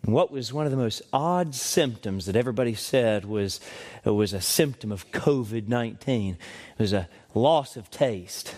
And 0.04 0.14
what 0.14 0.30
was 0.30 0.52
one 0.52 0.64
of 0.64 0.70
the 0.70 0.78
most 0.78 1.02
odd 1.12 1.54
symptoms 1.54 2.26
that 2.26 2.36
everybody 2.36 2.74
said 2.74 3.24
was, 3.26 3.60
was 4.04 4.32
a 4.32 4.40
symptom 4.40 4.90
of 4.90 5.10
COVID 5.10 5.68
19? 5.68 6.34
It 6.34 6.38
was 6.82 6.92
a 6.94 7.08
loss 7.34 7.76
of 7.76 7.90
taste. 7.90 8.54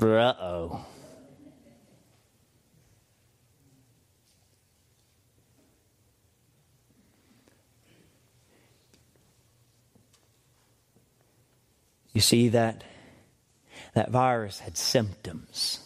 Uh 0.00 0.34
oh. 0.40 0.86
You 12.12 12.20
see 12.20 12.48
that 12.50 12.84
that 13.94 14.10
virus 14.10 14.58
had 14.60 14.76
symptoms. 14.76 15.85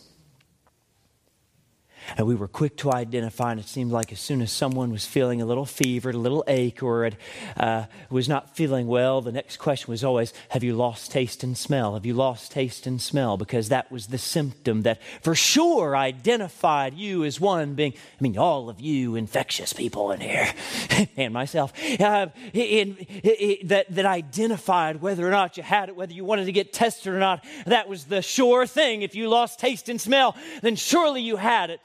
And 2.16 2.26
we 2.26 2.34
were 2.34 2.48
quick 2.48 2.76
to 2.78 2.92
identify, 2.92 3.52
and 3.52 3.60
it 3.60 3.68
seemed 3.68 3.92
like 3.92 4.12
as 4.12 4.20
soon 4.20 4.42
as 4.42 4.50
someone 4.50 4.90
was 4.90 5.06
feeling 5.06 5.40
a 5.40 5.46
little 5.46 5.66
fever, 5.66 6.10
a 6.10 6.12
little 6.12 6.44
ache, 6.46 6.82
or 6.82 7.04
it, 7.04 7.16
uh, 7.56 7.84
was 8.10 8.28
not 8.28 8.56
feeling 8.56 8.86
well, 8.86 9.20
the 9.20 9.32
next 9.32 9.58
question 9.58 9.90
was 9.90 10.04
always, 10.04 10.32
Have 10.50 10.64
you 10.64 10.74
lost 10.74 11.10
taste 11.10 11.42
and 11.42 11.56
smell? 11.56 11.94
Have 11.94 12.06
you 12.06 12.14
lost 12.14 12.52
taste 12.52 12.86
and 12.86 13.00
smell? 13.00 13.36
Because 13.36 13.68
that 13.68 13.90
was 13.90 14.08
the 14.08 14.18
symptom 14.18 14.82
that 14.82 15.00
for 15.22 15.34
sure 15.34 15.96
identified 15.96 16.94
you 16.94 17.24
as 17.24 17.40
one 17.40 17.74
being, 17.74 17.92
I 17.92 18.22
mean, 18.22 18.36
all 18.38 18.68
of 18.68 18.80
you 18.80 19.16
infectious 19.16 19.72
people 19.72 20.10
in 20.12 20.20
here, 20.20 20.52
and 21.16 21.32
myself, 21.32 21.72
uh, 22.00 22.28
in, 22.52 22.96
in, 22.96 23.68
that, 23.68 23.94
that 23.94 24.06
identified 24.06 25.00
whether 25.00 25.26
or 25.26 25.30
not 25.30 25.56
you 25.56 25.62
had 25.62 25.88
it, 25.88 25.96
whether 25.96 26.12
you 26.12 26.24
wanted 26.24 26.46
to 26.46 26.52
get 26.52 26.72
tested 26.72 27.12
or 27.12 27.18
not. 27.18 27.44
That 27.66 27.88
was 27.88 28.04
the 28.04 28.22
sure 28.22 28.66
thing. 28.66 29.02
If 29.02 29.14
you 29.14 29.28
lost 29.28 29.58
taste 29.58 29.88
and 29.88 30.00
smell, 30.00 30.36
then 30.62 30.76
surely 30.76 31.22
you 31.22 31.36
had 31.36 31.70
it 31.70 31.80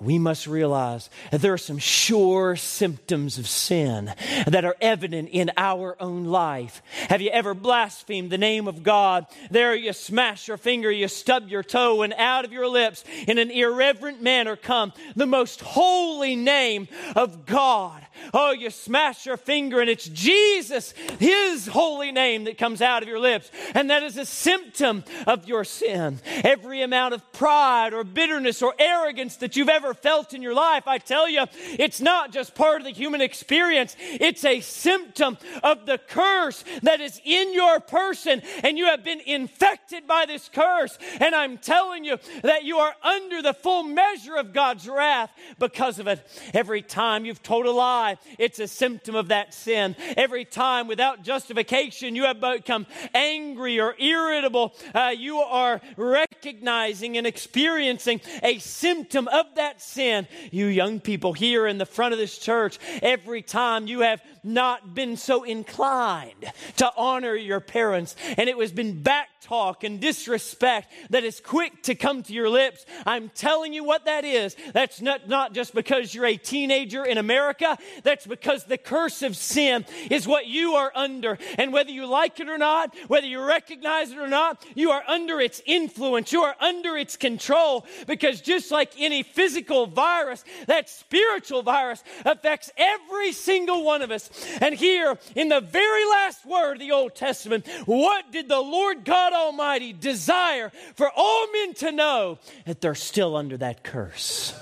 we 0.00 0.18
must 0.18 0.46
realize 0.46 1.10
that 1.30 1.40
there 1.40 1.52
are 1.52 1.58
some 1.58 1.78
sure 1.78 2.56
symptoms 2.56 3.38
of 3.38 3.46
sin 3.48 4.12
that 4.46 4.64
are 4.64 4.76
evident 4.80 5.28
in 5.30 5.50
our 5.56 5.96
own 6.00 6.24
life. 6.24 6.82
Have 7.08 7.20
you 7.20 7.30
ever 7.30 7.54
blasphemed 7.54 8.30
the 8.30 8.38
name 8.38 8.68
of 8.68 8.82
God? 8.82 9.26
There 9.50 9.74
you 9.74 9.92
smash 9.92 10.48
your 10.48 10.56
finger, 10.56 10.90
you 10.90 11.08
stub 11.08 11.48
your 11.48 11.62
toe, 11.62 12.02
and 12.02 12.12
out 12.14 12.44
of 12.44 12.52
your 12.52 12.68
lips 12.68 13.04
in 13.26 13.38
an 13.38 13.50
irreverent 13.50 14.22
manner 14.22 14.56
come 14.56 14.92
the 15.16 15.26
most 15.26 15.60
holy 15.60 16.36
name 16.36 16.88
of 17.16 17.46
God. 17.46 18.06
Oh, 18.32 18.52
you 18.52 18.70
smash 18.70 19.26
your 19.26 19.36
finger 19.36 19.80
and 19.80 19.90
it's 19.90 20.08
Jesus, 20.08 20.92
His 21.18 21.66
holy 21.66 22.12
name 22.12 22.44
that 22.44 22.58
comes 22.58 22.82
out 22.82 23.02
of 23.02 23.08
your 23.08 23.18
lips. 23.18 23.50
And 23.74 23.90
that 23.90 24.02
is 24.02 24.16
a 24.16 24.24
symptom 24.24 25.04
of 25.26 25.46
your 25.48 25.64
sin. 25.64 26.20
Every 26.44 26.82
amount 26.82 27.14
of 27.14 27.32
pride 27.32 27.92
or 27.92 28.04
bitterness 28.04 28.62
or 28.62 28.74
arrogance 28.78 29.36
that 29.36 29.56
you've 29.56 29.68
ever 29.68 29.94
felt 29.94 30.34
in 30.34 30.42
your 30.42 30.54
life, 30.54 30.86
I 30.86 30.98
tell 30.98 31.28
you, 31.28 31.44
it's 31.78 32.00
not 32.00 32.32
just 32.32 32.54
part 32.54 32.80
of 32.80 32.84
the 32.84 32.92
human 32.92 33.20
experience, 33.20 33.96
it's 33.98 34.44
a 34.44 34.60
symptom 34.60 35.38
of 35.62 35.86
the 35.86 35.98
curse 35.98 36.64
that 36.82 37.00
is 37.00 37.20
in 37.24 37.52
your 37.54 37.80
person. 37.80 38.42
And 38.62 38.78
you 38.78 38.86
have 38.86 39.04
been 39.04 39.20
infected 39.20 40.06
by 40.06 40.26
this 40.26 40.48
curse. 40.48 40.98
And 41.20 41.34
I'm 41.34 41.58
telling 41.58 42.04
you 42.04 42.18
that 42.42 42.64
you 42.64 42.78
are 42.78 42.94
under 43.02 43.42
the 43.42 43.54
full 43.54 43.82
measure 43.82 44.36
of 44.36 44.52
God's 44.52 44.88
wrath 44.88 45.30
because 45.58 45.98
of 45.98 46.06
it. 46.06 46.26
Every 46.54 46.82
time 46.82 47.24
you've 47.24 47.42
told 47.42 47.66
a 47.66 47.70
lie, 47.70 48.07
it's 48.38 48.58
a 48.58 48.66
symptom 48.66 49.14
of 49.14 49.28
that 49.28 49.54
sin. 49.54 49.94
Every 50.16 50.44
time, 50.44 50.88
without 50.88 51.22
justification, 51.22 52.16
you 52.16 52.24
have 52.24 52.40
become 52.40 52.86
angry 53.14 53.80
or 53.80 53.94
irritable, 53.98 54.74
uh, 54.94 55.14
you 55.16 55.38
are 55.38 55.80
recognizing 55.96 57.16
and 57.16 57.26
experiencing 57.26 58.20
a 58.42 58.58
symptom 58.58 59.28
of 59.28 59.46
that 59.54 59.68
that 59.68 59.82
sin. 59.82 60.26
You 60.50 60.66
young 60.66 60.98
people 60.98 61.34
here 61.34 61.66
in 61.66 61.76
the 61.76 61.84
front 61.84 62.12
of 62.12 62.18
this 62.18 62.38
church, 62.38 62.78
every 63.02 63.42
time 63.42 63.86
you 63.86 64.00
have 64.00 64.22
not 64.42 64.94
been 64.94 65.16
so 65.16 65.44
inclined 65.44 66.52
to 66.76 66.90
honor 66.96 67.34
your 67.34 67.60
parents, 67.60 68.16
and 68.38 68.48
it 68.48 68.56
has 68.56 68.72
been 68.72 69.02
back 69.02 69.28
talk 69.42 69.84
and 69.84 70.00
disrespect 70.00 70.92
that 71.10 71.24
is 71.24 71.40
quick 71.40 71.82
to 71.82 71.94
come 71.94 72.22
to 72.22 72.32
your 72.32 72.48
lips, 72.48 72.84
I'm 73.06 73.28
telling 73.30 73.72
you 73.72 73.84
what 73.84 74.06
that 74.06 74.24
is. 74.24 74.56
That's 74.72 75.00
not, 75.00 75.28
not 75.28 75.52
just 75.52 75.74
because 75.74 76.14
you're 76.14 76.26
a 76.26 76.36
teenager 76.36 77.04
in 77.04 77.18
America, 77.18 77.78
that's 78.02 78.26
because 78.26 78.64
the 78.64 78.78
curse 78.78 79.22
of 79.22 79.36
sin 79.36 79.84
is 80.10 80.26
what 80.26 80.46
you 80.46 80.74
are 80.74 80.92
under. 80.94 81.38
And 81.56 81.72
whether 81.72 81.90
you 81.90 82.06
like 82.06 82.40
it 82.40 82.48
or 82.48 82.58
not, 82.58 82.94
whether 83.08 83.26
you 83.26 83.42
recognize 83.42 84.10
it 84.10 84.18
or 84.18 84.28
not, 84.28 84.64
you 84.74 84.90
are 84.90 85.02
under 85.06 85.40
its 85.40 85.62
influence, 85.66 86.32
you 86.32 86.42
are 86.42 86.56
under 86.60 86.96
its 86.96 87.16
control, 87.16 87.86
because 88.06 88.40
just 88.40 88.70
like 88.70 88.92
any 88.98 89.22
physical 89.22 89.86
virus, 89.86 90.44
that 90.66 90.88
spiritual 90.88 91.62
virus 91.62 92.02
affects 92.24 92.70
every 92.76 93.32
single 93.32 93.84
one 93.84 94.02
of 94.02 94.10
us. 94.10 94.30
And 94.60 94.74
here 94.74 95.18
in 95.34 95.48
the 95.48 95.60
very 95.60 96.04
last 96.06 96.44
word 96.44 96.74
of 96.74 96.78
the 96.80 96.92
Old 96.92 97.14
Testament, 97.14 97.66
what 97.86 98.30
did 98.32 98.48
the 98.48 98.60
Lord 98.60 99.04
God 99.04 99.32
Almighty 99.32 99.92
desire 99.92 100.70
for 100.94 101.10
all 101.14 101.50
men 101.52 101.74
to 101.74 101.92
know? 101.92 102.38
That 102.66 102.80
they're 102.80 102.94
still 102.94 103.36
under 103.36 103.56
that 103.58 103.82
curse. 103.82 104.54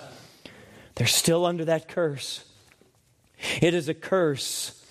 They're 0.95 1.07
still 1.07 1.45
under 1.45 1.65
that 1.67 1.89
curse. 1.89 2.45
It 3.61 3.75
is 3.75 3.89
a 3.89 3.95
curse 3.95 4.85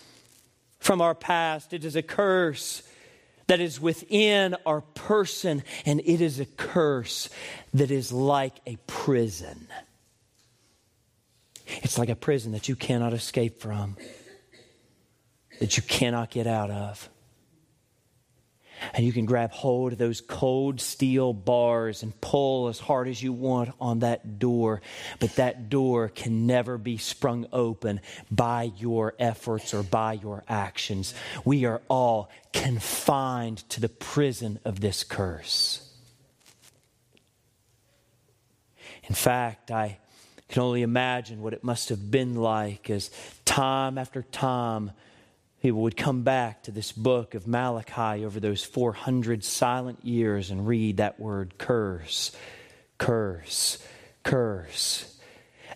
from 0.79 1.01
our 1.01 1.15
past. 1.15 1.74
It 1.74 1.85
is 1.85 1.95
a 1.95 2.01
curse 2.01 2.83
that 3.47 3.59
is 3.59 3.79
within 3.79 4.55
our 4.65 4.81
person, 4.81 5.63
and 5.85 6.00
it 6.01 6.21
is 6.21 6.39
a 6.39 6.45
curse 6.45 7.29
that 7.74 7.91
is 7.91 8.12
like 8.12 8.55
a 8.65 8.77
prison. 8.88 9.67
It's 11.67 11.97
like 11.97 12.09
a 12.09 12.15
prison 12.15 12.51
that 12.53 12.69
you 12.69 12.75
cannot 12.75 13.13
escape 13.13 13.59
from, 13.59 13.97
that 15.59 15.77
you 15.77 15.83
cannot 15.83 16.31
get 16.31 16.47
out 16.47 16.71
of. 16.71 17.09
And 18.94 19.05
you 19.05 19.13
can 19.13 19.25
grab 19.25 19.51
hold 19.51 19.94
of 19.94 19.98
those 19.98 20.22
cold 20.22 20.82
steel 20.82 21.34
bars 21.34 22.03
and 22.03 22.20
pull 22.22 22.67
as 22.67 22.79
hard 22.79 23.08
as 23.08 23.22
you 23.22 23.34
want 23.34 23.72
on 23.79 24.00
that 24.00 24.39
door. 24.39 24.82
But 25.20 25.36
that 25.36 25.70
door 25.70 26.10
can 26.10 26.46
never 26.46 26.77
be 26.77 26.98
sprung 26.98 27.48
open 27.51 28.01
by 28.29 28.72
your 28.77 29.13
efforts 29.20 29.74
or 29.74 29.84
by 29.84 30.13
your 30.13 30.44
actions. 30.48 31.13
We 31.44 31.65
are 31.65 31.82
all 31.89 32.29
confined 32.53 33.58
to 33.70 33.82
the 33.82 33.89
prison 33.89 34.60
of 34.65 34.79
this 34.79 35.03
curse. 35.03 35.82
In 39.08 39.15
fact, 39.15 39.72
I 39.72 40.00
can 40.50 40.62
only 40.62 40.82
imagine 40.82 41.41
what 41.41 41.53
it 41.53 41.63
must 41.63 41.89
have 41.89 42.12
been 42.12 42.36
like 42.36 42.89
as 42.89 43.10
time 43.46 43.98
after 43.98 44.22
time 44.22 44.91
people 45.65 45.81
would 45.81 45.98
come 45.98 46.22
back 46.22 46.62
to 46.62 46.69
this 46.69 46.91
book 46.91 47.34
of 47.34 47.48
Malachi 47.48 48.24
over 48.24 48.39
those 48.39 48.63
400 48.63 49.43
silent 49.43 50.05
years 50.05 50.51
and 50.51 50.67
read 50.67 50.98
that 50.98 51.19
word 51.19 51.57
curse, 51.57 52.31
curse, 53.00 53.79
curse 54.22 55.14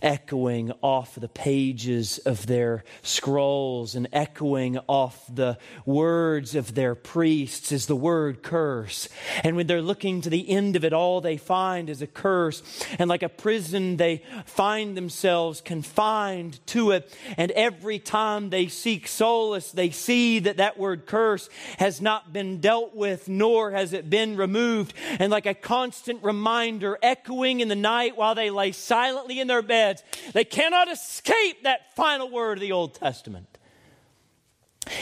echoing 0.02 0.72
off 0.82 1.16
the 1.16 1.28
pages 1.28 2.18
of 2.20 2.48
their 2.48 2.84
scrolls 3.02 3.96
and 3.96 4.08
echoing 4.14 4.78
off 4.88 5.26
the 5.34 5.58
words 5.86 6.56
of 6.56 6.76
their 6.76 6.96
priests 6.96 7.72
is 7.72 7.86
the 7.86 7.96
word 7.96 8.42
curse. 8.44 9.10
And 9.44 9.56
when 9.56 9.68
they're 9.68 9.82
looking 9.82 10.22
to 10.22 10.30
the 10.30 10.50
end 10.50 10.76
of 10.76 10.84
it, 10.84 10.94
all 10.94 11.22
they 11.22 11.38
find 11.38 11.90
is 11.90 12.02
a 12.02 12.08
curse. 12.08 12.64
And 12.98 13.10
like 13.10 13.24
a 13.24 13.30
prison, 13.30 13.98
they 13.98 14.24
find 14.46 14.96
themselves 14.96 15.62
confined 15.62 16.66
to 16.68 16.92
it. 16.92 17.16
And 17.38 17.52
every 17.52 18.00
time 18.00 18.50
they 18.50 18.68
seek 18.68 19.08
solace, 19.08 19.72
they 19.72 19.90
see 19.90 20.40
that 20.40 20.58
that 20.58 20.78
word 20.78 21.06
curse 21.06 21.50
has 21.78 22.02
not 22.02 22.32
been 22.34 22.60
dealt 22.60 22.96
with, 22.96 23.28
nor 23.28 23.72
has 23.72 23.94
it 23.94 24.10
been 24.10 24.38
removed. 24.38 24.94
And 25.20 25.32
like 25.32 25.46
a 25.46 25.54
constant 25.54 26.24
reminder 26.24 26.98
echoing 27.02 27.60
in 27.60 27.68
the 27.68 27.76
night 27.76 28.18
while 28.18 28.36
they 28.36 28.50
lay 28.50 28.72
silently 28.72 29.40
in 29.40 29.48
their 29.48 29.62
bed 29.62 29.89
beds. 29.90 30.04
They 30.34 30.46
cannot 30.46 30.92
escape 30.92 31.64
that 31.64 31.96
final 31.96 32.30
word 32.30 32.58
of 32.58 32.62
the 32.62 32.72
Old 32.72 32.96
Testament. 32.96 33.58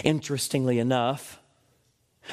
Interestingly 0.03 0.79
enough, 0.79 1.39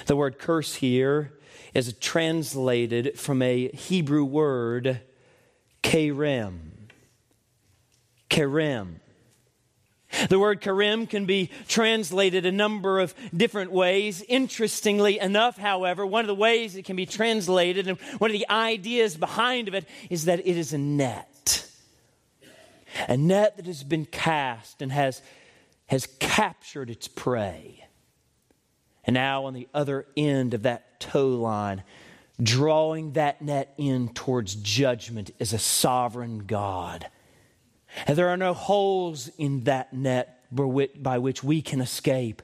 the 0.06 0.16
word 0.16 0.38
curse 0.38 0.76
here 0.76 1.32
is 1.72 1.92
translated 2.00 3.18
from 3.18 3.42
a 3.42 3.68
Hebrew 3.68 4.24
word, 4.24 5.00
kerem. 5.82 6.60
Kerem. 8.30 8.96
The 10.28 10.38
word 10.38 10.60
karim 10.60 11.08
can 11.08 11.26
be 11.26 11.50
translated 11.66 12.46
a 12.46 12.52
number 12.52 13.00
of 13.00 13.14
different 13.36 13.72
ways. 13.72 14.22
Interestingly 14.28 15.18
enough, 15.18 15.56
however, 15.58 16.06
one 16.06 16.20
of 16.20 16.28
the 16.28 16.36
ways 16.36 16.76
it 16.76 16.84
can 16.84 16.94
be 16.94 17.06
translated 17.06 17.88
and 17.88 17.98
one 18.18 18.30
of 18.30 18.36
the 18.36 18.48
ideas 18.48 19.16
behind 19.16 19.66
of 19.66 19.74
it 19.74 19.86
is 20.10 20.26
that 20.26 20.38
it 20.40 20.56
is 20.56 20.72
a 20.72 20.78
net 20.78 21.63
a 23.08 23.16
net 23.16 23.56
that 23.56 23.66
has 23.66 23.82
been 23.82 24.06
cast 24.06 24.82
and 24.82 24.92
has, 24.92 25.22
has 25.86 26.06
captured 26.18 26.90
its 26.90 27.08
prey. 27.08 27.84
And 29.04 29.14
now, 29.14 29.44
on 29.44 29.54
the 29.54 29.68
other 29.74 30.06
end 30.16 30.54
of 30.54 30.62
that 30.62 30.98
tow 30.98 31.28
line, 31.28 31.82
drawing 32.42 33.12
that 33.12 33.42
net 33.42 33.74
in 33.76 34.08
towards 34.08 34.54
judgment 34.54 35.30
is 35.38 35.52
a 35.52 35.58
sovereign 35.58 36.46
God. 36.46 37.08
And 38.06 38.16
there 38.16 38.28
are 38.28 38.36
no 38.36 38.54
holes 38.54 39.30
in 39.38 39.64
that 39.64 39.92
net 39.92 40.40
by 40.50 41.18
which 41.18 41.44
we 41.44 41.62
can 41.62 41.80
escape 41.80 42.42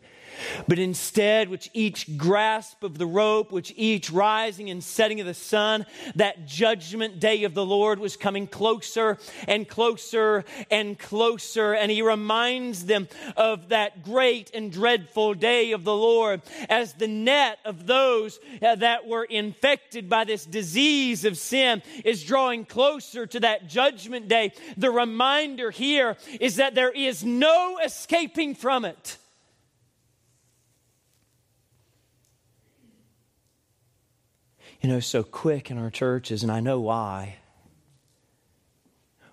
but 0.69 0.79
instead, 0.79 1.49
which 1.49 1.71
each 1.73 2.17
grasp 2.17 2.83
of 2.83 2.99
the 2.99 3.07
rope, 3.07 3.53
which 3.53 3.73
each 3.77 4.11
rising 4.11 4.71
and 4.71 4.83
setting 4.83 5.21
of 5.21 5.27
the 5.27 5.35
sun, 5.35 5.87
that 6.15 6.47
judgment 6.47 7.21
day 7.21 7.45
of 7.45 7.55
the 7.55 7.65
Lord 7.65 7.99
was 7.99 8.17
coming 8.17 8.47
closer 8.47 9.19
and 9.47 9.69
closer 9.69 10.45
and 10.71 10.99
closer. 10.99 11.75
And 11.75 11.91
he 11.91 12.03
reminds 12.03 12.87
them 12.87 13.09
of 13.37 13.69
that 13.71 14.03
great 14.03 14.51
and 14.55 14.73
dreadful 14.73 15.35
day 15.35 15.73
of 15.73 15.85
the 15.85 15.95
Lord 15.95 16.43
as 16.69 16.95
the 16.95 17.09
net 17.09 17.59
of 17.65 17.87
those 17.87 18.39
uh, 18.63 18.75
that 18.77 19.07
were 19.07 19.25
infected 19.25 20.09
by 20.09 20.25
this 20.25 20.45
disease 20.45 21.25
of 21.25 21.37
sin 21.37 21.83
is 22.05 22.25
drawing 22.25 22.65
closer 22.65 23.27
to 23.27 23.41
that 23.41 23.69
judgment 23.69 24.29
day. 24.29 24.53
The 24.77 24.91
reminder 24.91 25.71
here 25.71 26.17
is 26.41 26.57
that 26.57 26.75
there 26.75 26.91
is 26.91 27.25
no 27.25 27.79
escaping 27.85 28.55
from 28.55 28.85
it. 28.85 29.19
You 34.81 34.89
know, 34.89 35.01
so 35.01 35.23
quick 35.23 35.71
in 35.71 35.79
our 35.79 35.91
churches, 35.91 36.43
and 36.43 36.51
I 36.51 36.61
know 36.61 36.81
why. 36.81 37.37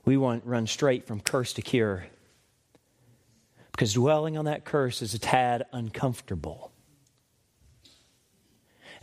We 0.05 0.17
want 0.17 0.45
run 0.45 0.67
straight 0.67 1.05
from 1.05 1.19
curse 1.19 1.53
to 1.53 1.62
cure. 1.62 2.05
Because 3.71 3.93
dwelling 3.93 4.38
on 4.38 4.45
that 4.45 4.65
curse 4.65 5.01
is 5.01 5.13
a 5.13 5.19
tad 5.19 5.65
uncomfortable. 5.71 6.71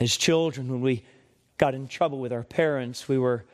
As 0.00 0.16
children, 0.16 0.68
when 0.68 0.80
we 0.80 1.04
got 1.56 1.74
in 1.74 1.86
trouble 1.86 2.18
with 2.18 2.32
our 2.32 2.42
parents, 2.42 3.08
we 3.08 3.16
were 3.16 3.44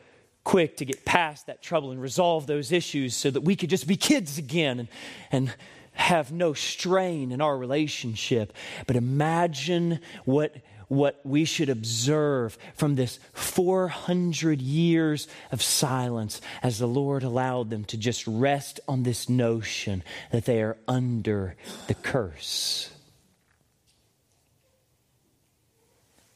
quick 0.43 0.77
to 0.77 0.85
get 0.85 1.05
past 1.05 1.45
that 1.45 1.61
trouble 1.61 1.91
and 1.91 2.01
resolve 2.01 2.47
those 2.47 2.71
issues 2.71 3.15
so 3.15 3.29
that 3.29 3.41
we 3.41 3.55
could 3.55 3.69
just 3.69 3.87
be 3.87 3.95
kids 3.95 4.37
again 4.37 4.79
and, 4.79 4.87
and 5.31 5.55
have 5.93 6.31
no 6.31 6.53
strain 6.53 7.31
in 7.31 7.41
our 7.41 7.57
relationship. 7.57 8.53
But 8.87 8.95
imagine 8.95 9.99
what 10.25 10.55
what 10.91 11.21
we 11.23 11.45
should 11.45 11.69
observe 11.69 12.57
from 12.75 12.95
this 12.95 13.17
400 13.31 14.61
years 14.61 15.25
of 15.49 15.61
silence 15.61 16.41
as 16.61 16.79
the 16.79 16.87
Lord 16.87 17.23
allowed 17.23 17.69
them 17.69 17.85
to 17.85 17.97
just 17.97 18.27
rest 18.27 18.81
on 18.89 19.03
this 19.03 19.29
notion 19.29 20.03
that 20.33 20.43
they 20.43 20.61
are 20.61 20.75
under 20.89 21.55
the 21.87 21.93
curse. 21.93 22.91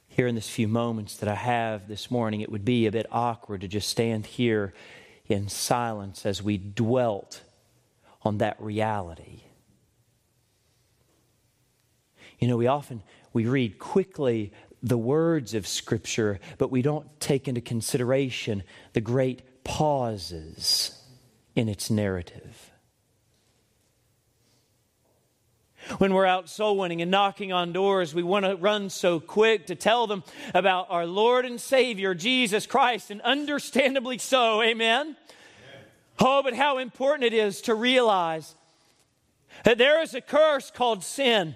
Here 0.08 0.26
in 0.26 0.36
this 0.36 0.50
few 0.50 0.70
moments 0.70 1.18
that 1.18 1.28
I 1.28 1.36
have 1.36 1.90
this 1.90 2.10
morning, 2.10 2.40
it 2.40 2.50
would 2.50 2.64
be 2.64 2.86
a 2.86 2.94
bit 2.94 3.08
awkward 3.12 3.60
to 3.60 3.68
just 3.68 3.90
stand 3.90 4.26
here 4.26 4.74
in 5.28 5.50
silence 5.50 6.26
as 6.26 6.42
we 6.42 6.58
dwelt 6.58 7.42
on 8.22 8.38
that 8.38 8.56
reality. 8.62 9.42
You 12.40 12.48
know, 12.48 12.56
we 12.56 12.68
often 12.68 13.04
we 13.36 13.48
read 13.48 13.78
quickly 13.80 14.54
the 14.82 14.98
words 14.98 15.54
of 15.54 15.68
Scripture, 15.68 16.40
but 16.58 16.72
we 16.72 16.82
don't 16.82 17.20
take 17.20 17.50
into 17.50 17.60
consideration 17.60 18.64
the 18.94 19.02
great 19.02 19.66
pauses 19.66 21.04
in 21.54 21.68
its 21.68 21.92
narrative. 21.92 22.72
When 25.98 26.14
we're 26.14 26.26
out 26.26 26.48
soul 26.48 26.78
winning 26.78 27.02
and 27.02 27.12
knocking 27.12 27.52
on 27.52 27.74
doors, 27.74 28.16
we 28.16 28.24
want 28.24 28.46
to 28.46 28.56
run 28.56 28.90
so 28.90 29.20
quick 29.20 29.68
to 29.68 29.76
tell 29.76 30.08
them 30.08 30.24
about 30.54 30.88
our 30.90 31.06
Lord 31.06 31.44
and 31.44 31.60
Savior, 31.60 32.16
Jesus 32.16 32.66
Christ, 32.66 33.12
and 33.12 33.20
understandably 33.20 34.18
so. 34.18 34.62
Amen? 34.62 35.18
Oh, 36.20 36.42
but 36.42 36.56
how 36.56 36.78
important 36.78 37.26
it 37.26 37.34
is 37.34 37.60
to 37.64 37.76
realize 37.76 38.56
that 39.66 39.78
there 39.78 40.02
is 40.02 40.14
a 40.14 40.22
curse 40.22 40.72
called 40.72 41.04
sin. 41.04 41.56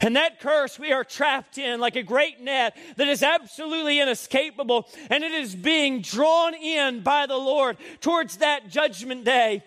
And 0.00 0.16
that 0.16 0.40
curse 0.40 0.78
we 0.78 0.92
are 0.92 1.04
trapped 1.04 1.58
in 1.58 1.80
like 1.80 1.96
a 1.96 2.02
great 2.02 2.40
net 2.40 2.76
that 2.96 3.08
is 3.08 3.22
absolutely 3.22 4.00
inescapable, 4.00 4.88
and 5.10 5.22
it 5.22 5.32
is 5.32 5.54
being 5.54 6.00
drawn 6.00 6.54
in 6.54 7.02
by 7.02 7.26
the 7.26 7.36
Lord 7.36 7.76
towards 8.00 8.38
that 8.38 8.68
judgment 8.68 9.24
day. 9.24 9.62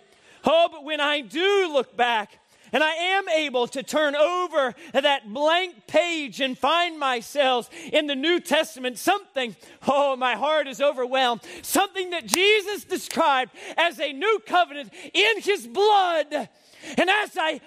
Oh, 0.45 0.69
but 0.71 0.84
when 0.84 0.99
I 1.01 1.21
do 1.21 1.71
look 1.71 1.95
back, 1.95 2.39
and 2.71 2.84
I 2.84 2.93
am 2.93 3.27
able 3.29 3.67
to 3.67 3.84
turn 3.84 4.15
over 4.15 4.75
that 4.93 5.34
blank 5.34 5.88
page 5.88 6.39
and 6.39 6.58
find 6.58 6.99
myself 6.99 7.69
in 7.91 8.08
the 8.08 8.15
New 8.15 8.39
Testament. 8.39 8.97
Something, 8.97 9.55
oh, 9.88 10.15
my 10.15 10.36
heart 10.36 10.67
is 10.67 10.82
overwhelmed. 10.82 11.41
Something 11.62 12.12
that 12.12 12.25
Jesus 12.25 12.84
described 12.84 13.51
as 13.77 13.99
a 13.99 14.13
new 14.13 14.39
covenant 14.45 14.93
in 15.13 15.41
his 15.41 15.65
blood 15.65 16.49
and 16.97 17.09
as 17.09 17.37
I 17.37 17.61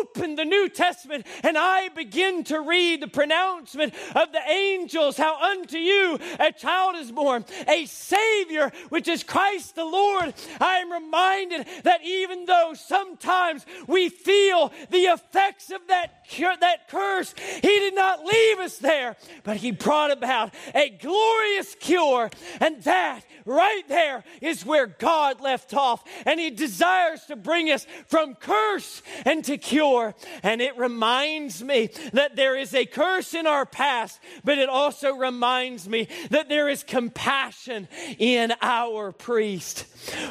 open 0.00 0.34
the 0.34 0.44
New 0.44 0.68
Testament 0.68 1.26
and 1.42 1.56
I 1.56 1.88
begin 1.88 2.44
to 2.44 2.60
read 2.60 3.00
the 3.00 3.08
pronouncement 3.08 3.94
of 4.14 4.32
the 4.32 4.40
angels, 4.48 5.16
how 5.16 5.40
unto 5.52 5.78
you 5.78 6.18
a 6.38 6.52
child 6.52 6.96
is 6.96 7.12
born, 7.12 7.44
a 7.68 7.86
Savior, 7.86 8.72
which 8.88 9.08
is 9.08 9.22
Christ 9.22 9.76
the 9.76 9.84
Lord, 9.84 10.34
I 10.60 10.78
am 10.78 10.92
reminded 10.92 11.66
that 11.84 12.04
even 12.04 12.44
though 12.46 12.72
sometimes 12.74 13.64
we 13.86 14.08
feel 14.08 14.72
the 14.90 15.04
effects 15.04 15.70
of 15.70 15.80
that, 15.88 16.24
that 16.60 16.88
curse, 16.88 17.34
He 17.38 17.68
did 17.68 17.94
not 17.94 18.24
leave 18.24 18.58
us 18.58 18.78
there, 18.78 19.16
but 19.44 19.56
He 19.56 19.70
brought 19.70 20.10
about 20.10 20.54
a 20.74 20.90
glorious 20.90 21.74
cure. 21.78 22.30
And 22.60 22.82
that 22.82 23.22
right 23.44 23.82
there 23.88 24.24
is 24.40 24.66
where 24.66 24.86
God 24.86 25.40
left 25.40 25.72
off. 25.74 26.04
And 26.24 26.40
He 26.40 26.50
desires 26.50 27.24
to 27.26 27.36
bring 27.36 27.70
us 27.70 27.86
from 28.06 28.34
curse 28.34 28.55
curse 28.56 29.02
and 29.24 29.44
to 29.44 29.58
cure. 29.58 30.14
And 30.42 30.60
it 30.60 30.76
reminds 30.76 31.62
me 31.62 31.90
that 32.12 32.36
there 32.36 32.56
is 32.56 32.74
a 32.74 32.86
curse 32.86 33.34
in 33.34 33.46
our 33.46 33.66
past, 33.66 34.20
but 34.44 34.58
it 34.58 34.68
also 34.68 35.14
reminds 35.14 35.88
me 35.88 36.08
that 36.30 36.48
there 36.48 36.68
is 36.68 36.82
compassion 36.82 37.88
in 38.18 38.52
our 38.62 39.12
priest. 39.12 39.86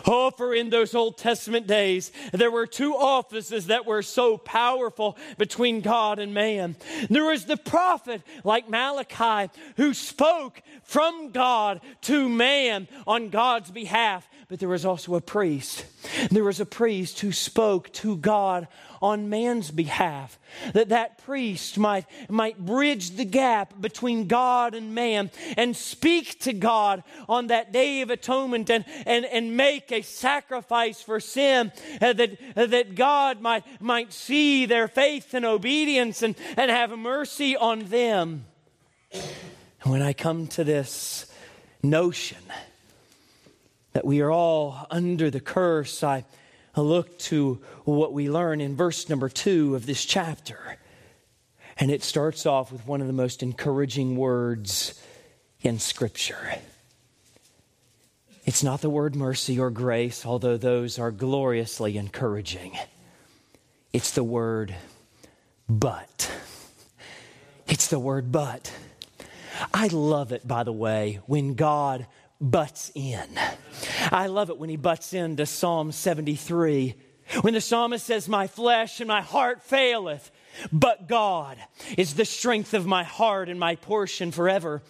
Oh, 0.05 0.31
for 0.31 0.53
in 0.53 0.69
those 0.69 0.95
Old 0.95 1.17
Testament 1.17 1.67
days, 1.67 2.11
there 2.31 2.51
were 2.51 2.67
two 2.67 2.93
offices 2.93 3.67
that 3.67 3.85
were 3.85 4.01
so 4.01 4.37
powerful 4.37 5.17
between 5.37 5.81
God 5.81 6.19
and 6.19 6.33
man. 6.33 6.75
There 7.09 7.25
was 7.25 7.45
the 7.45 7.57
prophet, 7.57 8.21
like 8.43 8.69
Malachi, 8.69 9.51
who 9.77 9.93
spoke 9.93 10.61
from 10.83 11.31
God 11.31 11.81
to 12.01 12.29
man 12.29 12.87
on 13.05 13.29
God's 13.29 13.71
behalf 13.71 14.27
but 14.47 14.59
there 14.59 14.69
was 14.69 14.85
also 14.85 15.15
a 15.15 15.21
priest. 15.21 15.85
There 16.29 16.43
was 16.43 16.59
a 16.59 16.65
priest 16.65 17.19
who 17.21 17.31
spoke 17.31 17.91
to 17.93 18.15
God 18.17 18.67
on 19.01 19.29
man's 19.29 19.71
behalf. 19.71 20.39
That 20.73 20.89
that 20.89 21.17
priest 21.19 21.77
might, 21.77 22.05
might 22.29 22.63
bridge 22.63 23.11
the 23.11 23.25
gap 23.25 23.79
between 23.81 24.27
God 24.27 24.75
and 24.75 24.93
man 24.93 25.31
and 25.57 25.75
speak 25.75 26.39
to 26.41 26.53
God 26.53 27.03
on 27.27 27.47
that 27.47 27.71
day 27.71 28.01
of 28.01 28.09
atonement 28.11 28.69
and, 28.69 28.85
and, 29.05 29.25
and 29.25 29.57
make 29.57 29.91
a 29.91 30.01
sacrifice 30.01 31.01
for 31.01 31.19
sin. 31.19 31.71
Uh, 31.99 32.13
that, 32.13 32.37
uh, 32.55 32.65
that 32.67 32.95
God 32.95 33.41
might, 33.41 33.63
might 33.81 34.13
see 34.13 34.65
their 34.65 34.87
faith 34.87 35.33
and 35.33 35.45
obedience 35.45 36.21
and, 36.21 36.35
and 36.55 36.69
have 36.69 36.97
mercy 36.97 37.55
on 37.57 37.79
them. 37.85 38.45
And 39.11 39.91
when 39.91 40.01
I 40.01 40.13
come 40.13 40.47
to 40.47 40.63
this 40.63 41.31
notion, 41.81 42.37
that 43.95 44.03
we 44.03 44.19
are 44.19 44.29
all 44.29 44.85
under 44.91 45.29
the 45.29 45.39
curse, 45.39 46.03
I 46.03 46.25
look 46.75 47.17
to 47.19 47.61
what 47.85 48.11
we 48.11 48.29
learn 48.29 48.59
in 48.59 48.75
verse 48.75 49.07
number 49.07 49.29
two 49.29 49.73
of 49.73 49.85
this 49.85 50.03
chapter. 50.03 50.75
And 51.77 51.89
it 51.89 52.03
starts 52.03 52.45
off 52.45 52.73
with 52.73 52.85
one 52.85 52.99
of 52.99 53.07
the 53.07 53.13
most 53.13 53.41
encouraging 53.41 54.17
words 54.17 55.01
in 55.61 55.79
Scripture. 55.79 56.55
It's 58.43 58.63
not 58.63 58.81
the 58.81 58.89
word 58.89 59.15
mercy 59.15 59.57
or 59.57 59.69
grace, 59.69 60.25
although 60.25 60.57
those 60.57 60.99
are 60.99 61.11
gloriously 61.11 61.97
encouraging. 61.97 62.77
It's 63.93 64.11
the 64.11 64.25
word 64.25 64.75
but. 65.69 66.29
It's 67.65 67.87
the 67.87 67.99
word 67.99 68.29
but. 68.29 68.73
I 69.73 69.87
love 69.87 70.33
it, 70.33 70.45
by 70.45 70.63
the 70.63 70.73
way, 70.73 71.21
when 71.27 71.53
God 71.53 72.07
butts 72.41 72.91
in. 72.93 73.29
I 74.15 74.27
love 74.27 74.49
it 74.49 74.57
when 74.57 74.69
he 74.69 74.77
butts 74.77 75.13
into 75.13 75.45
Psalm 75.45 75.91
73. 75.91 76.95
When 77.41 77.53
the 77.53 77.59
psalmist 77.59 78.05
says, 78.05 78.29
My 78.29 78.47
flesh 78.47 79.01
and 79.01 79.09
my 79.09 79.19
heart 79.19 79.61
faileth, 79.61 80.31
but 80.71 81.09
God 81.09 81.57
is 81.97 82.13
the 82.13 82.23
strength 82.23 82.73
of 82.73 82.85
my 82.85 83.03
heart 83.03 83.49
and 83.49 83.59
my 83.59 83.75
portion 83.75 84.31
forever. 84.31 84.81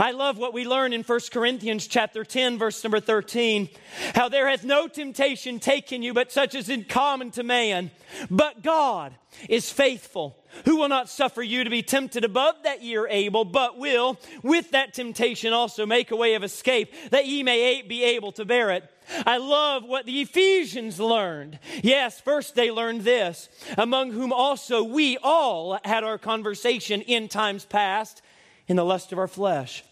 I 0.00 0.10
love 0.10 0.36
what 0.36 0.52
we 0.52 0.66
learn 0.66 0.92
in 0.92 1.04
1 1.04 1.20
Corinthians 1.30 1.86
chapter 1.86 2.24
10 2.24 2.58
verse 2.58 2.82
number 2.82 2.98
13, 2.98 3.68
how 4.16 4.28
there 4.28 4.48
hath 4.48 4.64
no 4.64 4.88
temptation 4.88 5.60
taken 5.60 6.02
you 6.02 6.12
but 6.12 6.32
such 6.32 6.56
as 6.56 6.68
is 6.68 6.84
common 6.88 7.30
to 7.32 7.44
man, 7.44 7.92
but 8.32 8.64
God 8.64 9.14
is 9.48 9.70
faithful, 9.70 10.41
who 10.64 10.76
will 10.76 10.88
not 10.88 11.08
suffer 11.08 11.42
you 11.42 11.64
to 11.64 11.70
be 11.70 11.82
tempted 11.82 12.24
above 12.24 12.56
that 12.64 12.82
ye 12.82 12.96
are 12.96 13.08
able, 13.08 13.44
but 13.44 13.78
will 13.78 14.18
with 14.42 14.70
that 14.72 14.94
temptation 14.94 15.52
also 15.52 15.86
make 15.86 16.10
a 16.10 16.16
way 16.16 16.34
of 16.34 16.44
escape 16.44 16.92
that 17.10 17.26
ye 17.26 17.42
may 17.42 17.82
be 17.82 18.04
able 18.04 18.32
to 18.32 18.44
bear 18.44 18.70
it. 18.70 18.88
I 19.26 19.38
love 19.38 19.84
what 19.84 20.06
the 20.06 20.20
Ephesians 20.20 21.00
learned. 21.00 21.58
Yes, 21.82 22.20
first 22.20 22.54
they 22.54 22.70
learned 22.70 23.02
this, 23.02 23.48
among 23.76 24.12
whom 24.12 24.32
also 24.32 24.82
we 24.82 25.18
all 25.22 25.78
had 25.84 26.04
our 26.04 26.18
conversation 26.18 27.02
in 27.02 27.28
times 27.28 27.64
past 27.64 28.22
in 28.68 28.76
the 28.76 28.84
lust 28.84 29.12
of 29.12 29.18
our 29.18 29.28
flesh, 29.28 29.84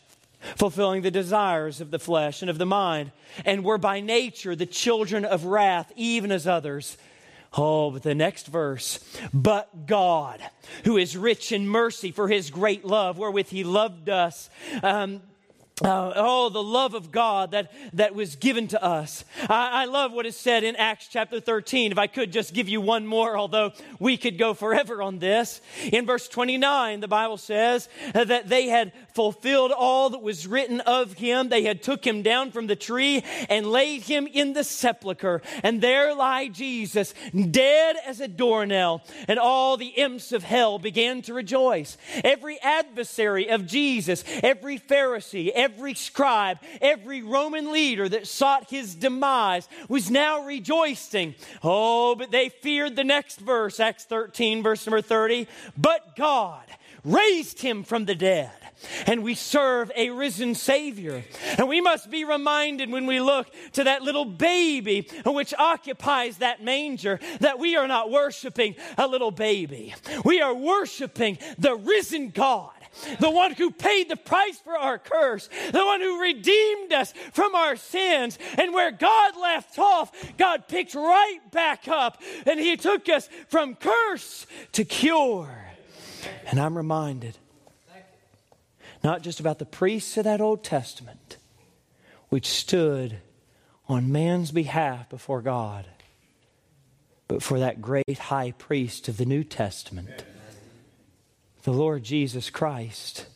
fulfilling 0.57 1.03
the 1.03 1.11
desires 1.11 1.81
of 1.81 1.91
the 1.91 1.99
flesh 1.99 2.41
and 2.41 2.51
of 2.51 2.59
the 2.59 2.67
mind, 2.67 3.13
and 3.45 3.65
were 3.65 3.79
by 3.79 4.01
nature 4.01 4.55
the 4.55 4.67
children 4.67 5.25
of 5.25 5.45
wrath, 5.45 5.93
even 5.97 6.31
as 6.33 6.47
others. 6.47 6.97
Oh, 7.57 7.91
but 7.91 8.05
the 8.05 8.15
next 8.15 8.47
verse, 8.47 9.01
but 9.33 9.87
God, 9.87 10.41
who 10.85 10.97
is 10.97 11.17
rich 11.17 11.51
in 11.51 11.69
mercy 11.69 12.13
for 12.13 12.29
his 12.29 12.49
great 12.51 12.85
love, 12.85 13.19
wherewith 13.19 13.49
he 13.49 13.65
loved 13.65 14.09
us, 14.09 14.49
um, 14.85 15.21
uh, 15.83 16.13
oh, 16.15 16.49
the 16.51 16.63
love 16.63 16.95
of 16.95 17.11
God 17.11 17.53
that, 17.53 17.73
that 17.95 18.15
was 18.15 18.37
given 18.37 18.69
to 18.69 18.83
us. 18.83 19.25
I, 19.49 19.83
I, 19.83 19.85
love 19.87 20.13
what 20.13 20.27
is 20.27 20.37
said 20.37 20.63
in 20.63 20.77
Acts 20.77 21.09
chapter 21.09 21.41
13. 21.41 21.93
If 21.93 21.99
I 21.99 22.07
could 22.07 22.33
just 22.33 22.53
give 22.53 22.69
you 22.69 22.81
one 22.81 23.07
more, 23.07 23.37
although 23.37 23.73
we 23.99 24.17
could 24.17 24.39
go 24.39 24.53
forever 24.53 25.03
on 25.03 25.19
this. 25.19 25.61
In 25.91 26.07
verse 26.07 26.29
29, 26.29 27.01
the 27.01 27.09
Bible 27.09 27.39
says 27.39 27.89
that 28.13 28.49
they 28.49 28.69
had 28.69 28.93
fulfilled 29.15 29.73
all 29.73 30.11
that 30.11 30.23
was 30.23 30.47
written 30.47 30.81
of 30.81 31.15
him. 31.15 31.49
They 31.49 31.63
had 31.63 31.83
took 31.83 32.07
him 32.07 32.23
down 32.23 32.53
from 32.53 32.67
the 32.67 32.77
tree 32.77 33.25
and 33.49 33.67
laid 33.67 34.03
him 34.03 34.27
in 34.27 34.53
the 34.53 34.65
sepulchre. 34.65 35.41
And 35.63 35.81
there 35.81 36.15
lie 36.15 36.49
Jesus, 36.49 37.15
dead 37.51 37.97
as 38.07 38.21
a 38.21 38.29
doornail. 38.29 39.03
And 39.29 39.39
all 39.39 39.77
the 39.77 39.87
imps 39.87 40.33
of 40.33 40.43
hell 40.43 40.79
began 40.79 41.23
to 41.23 41.35
rejoice. 41.35 41.97
Every 42.23 42.61
adversary 42.61 43.49
of 43.49 43.67
Jesus, 43.67 44.25
every 44.43 44.79
Pharisee, 44.79 45.51
every 45.55 45.70
every 45.71 45.95
scribe, 45.95 46.59
every 46.81 47.23
Roman 47.23 47.73
leader 47.73 48.09
that 48.09 48.27
sought 48.27 48.71
his 48.71 48.95
demise 48.95 49.69
was 49.89 50.11
now 50.11 50.45
rejoicing. 50.45 51.35
Oh, 51.63 52.15
but 52.15 52.31
they 52.31 52.49
feared 52.49 52.97
the 52.97 53.05
next 53.05 53.41
verse, 53.41 53.79
Acts 53.79 54.05
13, 54.05 54.63
verse 54.63 54.87
number 54.87 55.01
30. 55.01 55.47
But 55.77 56.17
God 56.17 56.65
raised 57.05 57.61
him 57.61 57.83
from 57.85 58.05
the 58.05 58.15
dead 58.15 58.51
and 59.07 59.23
we 59.23 59.35
serve 59.35 59.91
a 59.97 60.11
risen 60.11 60.55
Savior. 60.55 61.25
And 61.59 61.69
we 61.69 61.81
must 61.81 62.11
be 62.11 62.25
reminded 62.25 62.91
when 62.91 63.07
we 63.07 63.21
look 63.21 63.49
to 63.73 63.85
that 63.85 64.03
little 64.03 64.25
baby 64.25 65.09
which 65.25 65.55
occupies 65.55 66.39
that 66.39 66.63
manger 66.63 67.21
that 67.41 67.59
we 67.59 67.77
are 67.77 67.89
not 67.89 68.11
worshiping 68.11 68.75
a 68.99 69.07
little 69.07 69.31
baby. 69.31 69.95
We 70.25 70.41
are 70.41 70.55
worshiping 70.55 71.39
the 71.59 71.75
risen 71.75 72.31
God 72.31 72.73
the 73.21 73.31
one 73.31 73.53
who 73.53 73.71
paid 73.71 74.09
the 74.09 74.17
price 74.17 74.59
for 74.59 74.77
our 74.77 74.99
curse, 74.99 75.49
the 75.71 75.85
one 75.85 76.01
who 76.01 76.21
redeemed 76.21 76.93
us 76.93 77.13
from 77.33 77.55
our 77.55 77.77
sins. 77.77 78.39
And 78.59 78.75
where 78.75 78.91
God 78.91 79.37
left 79.37 79.79
off, 79.79 80.11
God 80.37 80.69
picked 80.69 80.95
right 80.95 81.39
back 81.51 81.89
up 81.89 82.21
and 82.47 82.59
He 82.59 82.77
took 82.77 83.09
us 83.09 83.29
from 83.49 83.77
curse 83.77 84.47
to 84.73 84.85
cure. 84.85 85.67
And 86.47 86.61
I'm 86.61 86.77
reminded 86.77 87.39
not 89.03 89.23
just 89.23 89.41
about 89.41 89.59
the 89.59 89.67
priests 89.67 90.17
of 90.17 90.25
that 90.25 90.41
Old 90.41 90.63
Testament, 90.63 91.37
which 92.29 92.47
stood 92.47 93.19
on 93.89 94.13
man's 94.13 94.53
behalf 94.53 95.09
before 95.09 95.43
God, 95.43 95.87
but 97.29 97.43
for 97.43 97.59
that 97.61 97.81
great 97.81 98.19
high 98.19 98.53
priest 98.53 99.09
of 99.09 99.17
the 99.17 99.27
New 99.27 99.45
Testament 99.45 100.25
the 101.63 101.73
Lord 101.73 102.03
Jesus 102.03 102.51
Christ, 102.51 103.27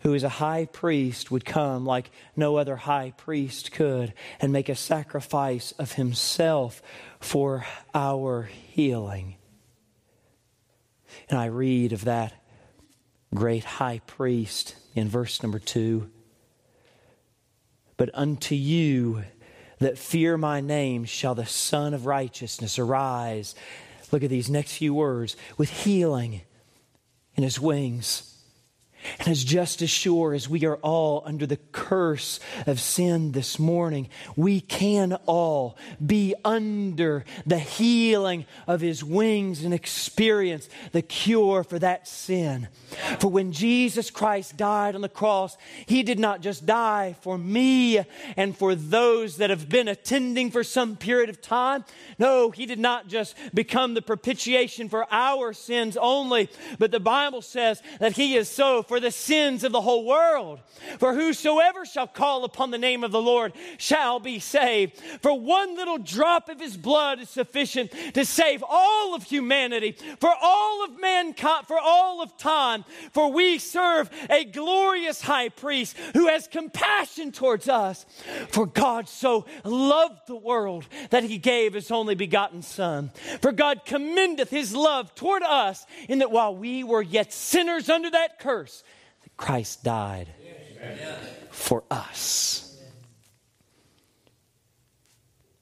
who 0.00 0.14
is 0.14 0.24
a 0.24 0.28
high 0.28 0.64
priest, 0.64 1.30
would 1.30 1.44
come 1.44 1.84
like 1.84 2.10
no 2.34 2.56
other 2.56 2.76
high 2.76 3.12
priest 3.16 3.70
could 3.72 4.14
and 4.40 4.52
make 4.52 4.68
a 4.68 4.74
sacrifice 4.74 5.72
of 5.72 5.92
himself 5.92 6.82
for 7.20 7.64
our 7.94 8.42
healing. 8.72 9.36
And 11.28 11.38
I 11.38 11.46
read 11.46 11.92
of 11.92 12.04
that 12.04 12.32
great 13.34 13.64
high 13.64 14.00
priest 14.06 14.74
in 14.94 15.08
verse 15.08 15.42
number 15.42 15.58
two. 15.58 16.10
But 17.96 18.10
unto 18.14 18.54
you 18.54 19.24
that 19.78 19.98
fear 19.98 20.36
my 20.36 20.60
name 20.60 21.04
shall 21.04 21.34
the 21.34 21.46
Son 21.46 21.94
of 21.94 22.06
Righteousness 22.06 22.78
arise. 22.78 23.54
Look 24.12 24.22
at 24.22 24.30
these 24.30 24.50
next 24.50 24.76
few 24.76 24.94
words 24.94 25.36
with 25.56 25.70
healing 25.70 26.42
in 27.36 27.42
his 27.42 27.60
wings 27.60 28.29
and 29.18 29.28
as 29.28 29.44
just 29.44 29.82
as 29.82 29.90
sure 29.90 30.34
as 30.34 30.48
we 30.48 30.64
are 30.64 30.76
all 30.76 31.22
under 31.24 31.46
the 31.46 31.58
curse 31.72 32.40
of 32.66 32.80
sin 32.80 33.32
this 33.32 33.58
morning, 33.58 34.08
we 34.36 34.60
can 34.60 35.14
all 35.26 35.76
be 36.04 36.34
under 36.44 37.24
the 37.46 37.58
healing 37.58 38.46
of 38.66 38.80
his 38.80 39.02
wings 39.02 39.64
and 39.64 39.74
experience 39.74 40.68
the 40.92 41.02
cure 41.02 41.64
for 41.64 41.78
that 41.78 42.06
sin. 42.06 42.68
For 43.18 43.30
when 43.30 43.52
Jesus 43.52 44.10
Christ 44.10 44.56
died 44.56 44.94
on 44.94 45.00
the 45.00 45.08
cross, 45.08 45.56
he 45.86 46.02
did 46.02 46.18
not 46.18 46.40
just 46.40 46.66
die 46.66 47.16
for 47.20 47.38
me 47.38 48.00
and 48.36 48.56
for 48.56 48.74
those 48.74 49.36
that 49.38 49.50
have 49.50 49.68
been 49.68 49.88
attending 49.88 50.50
for 50.50 50.64
some 50.64 50.96
period 50.96 51.30
of 51.30 51.40
time. 51.40 51.84
No, 52.18 52.50
he 52.50 52.66
did 52.66 52.78
not 52.78 53.08
just 53.08 53.36
become 53.54 53.94
the 53.94 54.02
propitiation 54.02 54.88
for 54.88 55.06
our 55.10 55.52
sins 55.52 55.96
only, 55.96 56.48
but 56.78 56.90
the 56.90 57.00
Bible 57.00 57.42
says 57.42 57.82
that 57.98 58.12
he 58.12 58.36
is 58.36 58.48
so 58.48 58.82
for 58.90 58.98
the 58.98 59.12
sins 59.12 59.62
of 59.62 59.70
the 59.70 59.80
whole 59.80 60.04
world. 60.04 60.58
For 60.98 61.14
whosoever 61.14 61.86
shall 61.86 62.08
call 62.08 62.42
upon 62.42 62.72
the 62.72 62.76
name 62.76 63.04
of 63.04 63.12
the 63.12 63.22
Lord 63.22 63.52
shall 63.78 64.18
be 64.18 64.40
saved. 64.40 65.00
For 65.22 65.32
one 65.32 65.76
little 65.76 65.98
drop 65.98 66.48
of 66.48 66.58
his 66.58 66.76
blood 66.76 67.20
is 67.20 67.30
sufficient 67.30 67.92
to 68.14 68.24
save 68.24 68.64
all 68.68 69.14
of 69.14 69.22
humanity, 69.22 69.96
for 70.18 70.32
all 70.42 70.84
of 70.84 71.00
mankind, 71.00 71.68
for 71.68 71.78
all 71.78 72.20
of 72.20 72.36
time. 72.36 72.84
For 73.12 73.30
we 73.30 73.58
serve 73.58 74.10
a 74.28 74.44
glorious 74.44 75.20
high 75.20 75.50
priest 75.50 75.96
who 76.14 76.26
has 76.26 76.48
compassion 76.48 77.30
towards 77.30 77.68
us. 77.68 78.04
For 78.48 78.66
God 78.66 79.08
so 79.08 79.46
loved 79.62 80.26
the 80.26 80.34
world 80.34 80.84
that 81.10 81.22
he 81.22 81.38
gave 81.38 81.74
his 81.74 81.92
only 81.92 82.16
begotten 82.16 82.62
Son. 82.62 83.12
For 83.40 83.52
God 83.52 83.82
commendeth 83.84 84.50
his 84.50 84.74
love 84.74 85.14
toward 85.14 85.44
us 85.44 85.86
in 86.08 86.18
that 86.18 86.32
while 86.32 86.56
we 86.56 86.82
were 86.82 87.02
yet 87.02 87.32
sinners 87.32 87.88
under 87.88 88.10
that 88.10 88.40
curse, 88.40 88.79
Christ 89.40 89.82
died 89.82 90.28
for 91.50 91.82
us. 91.90 92.78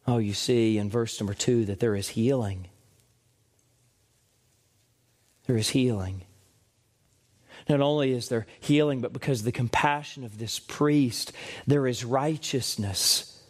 Oh, 0.05 0.19
you 0.19 0.35
see 0.35 0.79
in 0.79 0.91
verse 0.91 1.21
number 1.21 1.35
two 1.35 1.65
that 1.67 1.79
there 1.79 1.95
is 1.95 2.09
healing. 2.09 2.67
There 5.47 5.57
is 5.57 5.69
healing. 5.71 6.25
Not 7.69 7.81
only 7.81 8.13
is 8.13 8.29
there 8.29 8.47
healing, 8.59 9.01
but 9.01 9.13
because 9.13 9.41
of 9.41 9.45
the 9.45 9.53
compassion 9.53 10.25
of 10.25 10.39
this 10.39 10.59
priest, 10.59 11.33
there 11.67 11.87
is 11.87 12.05
righteousness. 12.05 13.41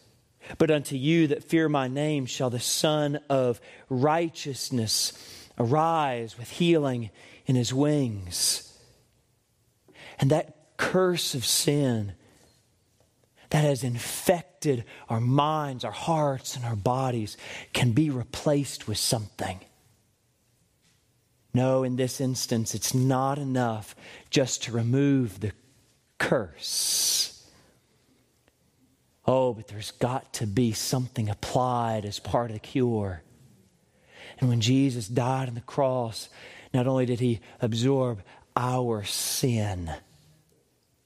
But 0.58 0.70
unto 0.70 0.94
you 0.96 1.28
that 1.28 1.44
fear 1.44 1.70
my 1.70 1.88
name 1.88 2.26
shall 2.26 2.50
the 2.50 2.60
Son 2.60 3.20
of 3.30 3.60
Righteousness 3.88 5.12
arise 5.58 6.36
with 6.36 6.50
healing 6.50 7.10
in 7.46 7.56
his 7.56 7.72
wings. 7.72 8.67
And 10.18 10.30
that 10.30 10.76
curse 10.76 11.34
of 11.34 11.44
sin 11.44 12.12
that 13.50 13.64
has 13.64 13.82
infected 13.82 14.84
our 15.08 15.20
minds, 15.20 15.84
our 15.84 15.90
hearts, 15.90 16.56
and 16.56 16.64
our 16.64 16.76
bodies 16.76 17.36
can 17.72 17.92
be 17.92 18.10
replaced 18.10 18.86
with 18.86 18.98
something. 18.98 19.60
No, 21.54 21.82
in 21.82 21.96
this 21.96 22.20
instance, 22.20 22.74
it's 22.74 22.94
not 22.94 23.38
enough 23.38 23.96
just 24.30 24.64
to 24.64 24.72
remove 24.72 25.40
the 25.40 25.52
curse. 26.18 27.46
Oh, 29.26 29.54
but 29.54 29.68
there's 29.68 29.90
got 29.92 30.32
to 30.34 30.46
be 30.46 30.72
something 30.72 31.28
applied 31.28 32.04
as 32.04 32.18
part 32.18 32.50
of 32.50 32.54
the 32.54 32.60
cure. 32.60 33.22
And 34.40 34.48
when 34.48 34.60
Jesus 34.60 35.08
died 35.08 35.48
on 35.48 35.54
the 35.54 35.60
cross, 35.60 36.28
not 36.72 36.86
only 36.86 37.06
did 37.06 37.20
he 37.20 37.40
absorb 37.60 38.22
our 38.56 39.04
sin, 39.04 39.90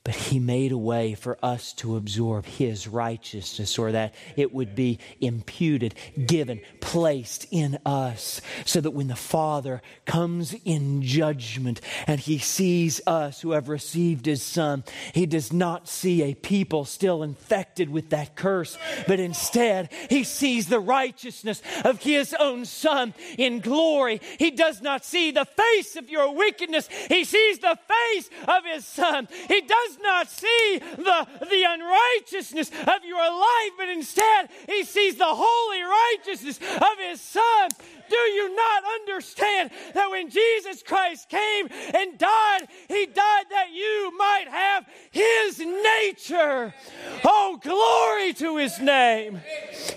but 0.04 0.14
he 0.14 0.40
made 0.40 0.72
a 0.72 0.78
way 0.78 1.14
for 1.14 1.38
us 1.42 1.72
to 1.74 1.96
absorb 1.96 2.44
his 2.44 2.88
righteousness 2.88 3.78
or 3.78 3.92
that 3.92 4.14
it 4.36 4.52
would 4.52 4.74
be 4.74 4.98
imputed, 5.20 5.94
given, 6.26 6.60
placed 6.80 7.46
in 7.52 7.78
us 7.86 8.40
so 8.64 8.80
that 8.80 8.90
when 8.90 9.06
the 9.06 9.14
Father 9.14 9.80
comes 10.04 10.54
in 10.64 11.02
judgment 11.02 11.80
and 12.08 12.18
he 12.18 12.38
sees 12.38 13.00
us 13.06 13.40
who 13.40 13.52
have 13.52 13.68
received 13.68 14.26
his 14.26 14.42
Son, 14.42 14.82
he 15.14 15.24
does 15.24 15.52
not 15.52 15.88
see 15.88 16.22
a 16.22 16.34
people 16.34 16.84
still 16.84 17.22
infected 17.22 17.88
with 17.88 18.10
that 18.10 18.34
curse, 18.34 18.76
but 19.06 19.20
instead 19.20 19.88
he 20.10 20.24
sees 20.24 20.66
the 20.66 20.80
righteousness 20.80 21.62
of 21.84 22.02
his 22.02 22.34
own 22.40 22.64
Son 22.64 23.14
in 23.38 23.60
glory. 23.60 24.20
He 24.38 24.50
does 24.50 24.82
not 24.82 25.04
see 25.04 25.30
the 25.30 25.44
face 25.44 25.94
of 25.94 26.10
your 26.10 26.34
wickedness, 26.34 26.88
he 27.08 27.22
sees 27.22 27.60
the 27.60 27.78
face 27.86 28.30
of 28.48 28.64
his 28.64 28.84
Son. 28.84 29.28
He 29.46 29.60
does 29.60 29.91
does 29.92 30.02
not 30.02 30.30
see 30.30 30.80
the, 30.96 31.26
the 31.40 31.64
unrighteousness 31.68 32.70
of 32.70 33.04
your 33.04 33.18
life, 33.18 33.70
but 33.76 33.88
instead 33.88 34.48
he 34.68 34.84
sees 34.84 35.16
the 35.16 35.24
holy 35.26 35.82
righteousness 35.82 36.58
of 36.58 36.98
his 36.98 37.20
Son. 37.20 37.68
Do 38.08 38.16
you 38.16 38.54
not 38.54 38.82
understand 39.00 39.70
that 39.94 40.10
when 40.10 40.30
Jesus 40.30 40.82
Christ 40.82 41.28
came 41.28 41.68
and 41.94 42.18
died, 42.18 42.68
he 42.88 43.06
died 43.06 43.44
that 43.50 43.72
you 43.72 44.12
might 44.16 44.46
have 44.48 44.86
his 45.10 45.58
nature? 45.58 46.74
Oh, 47.24 47.58
glory 47.62 48.32
to 48.34 48.56
his 48.56 48.78
name! 48.80 49.40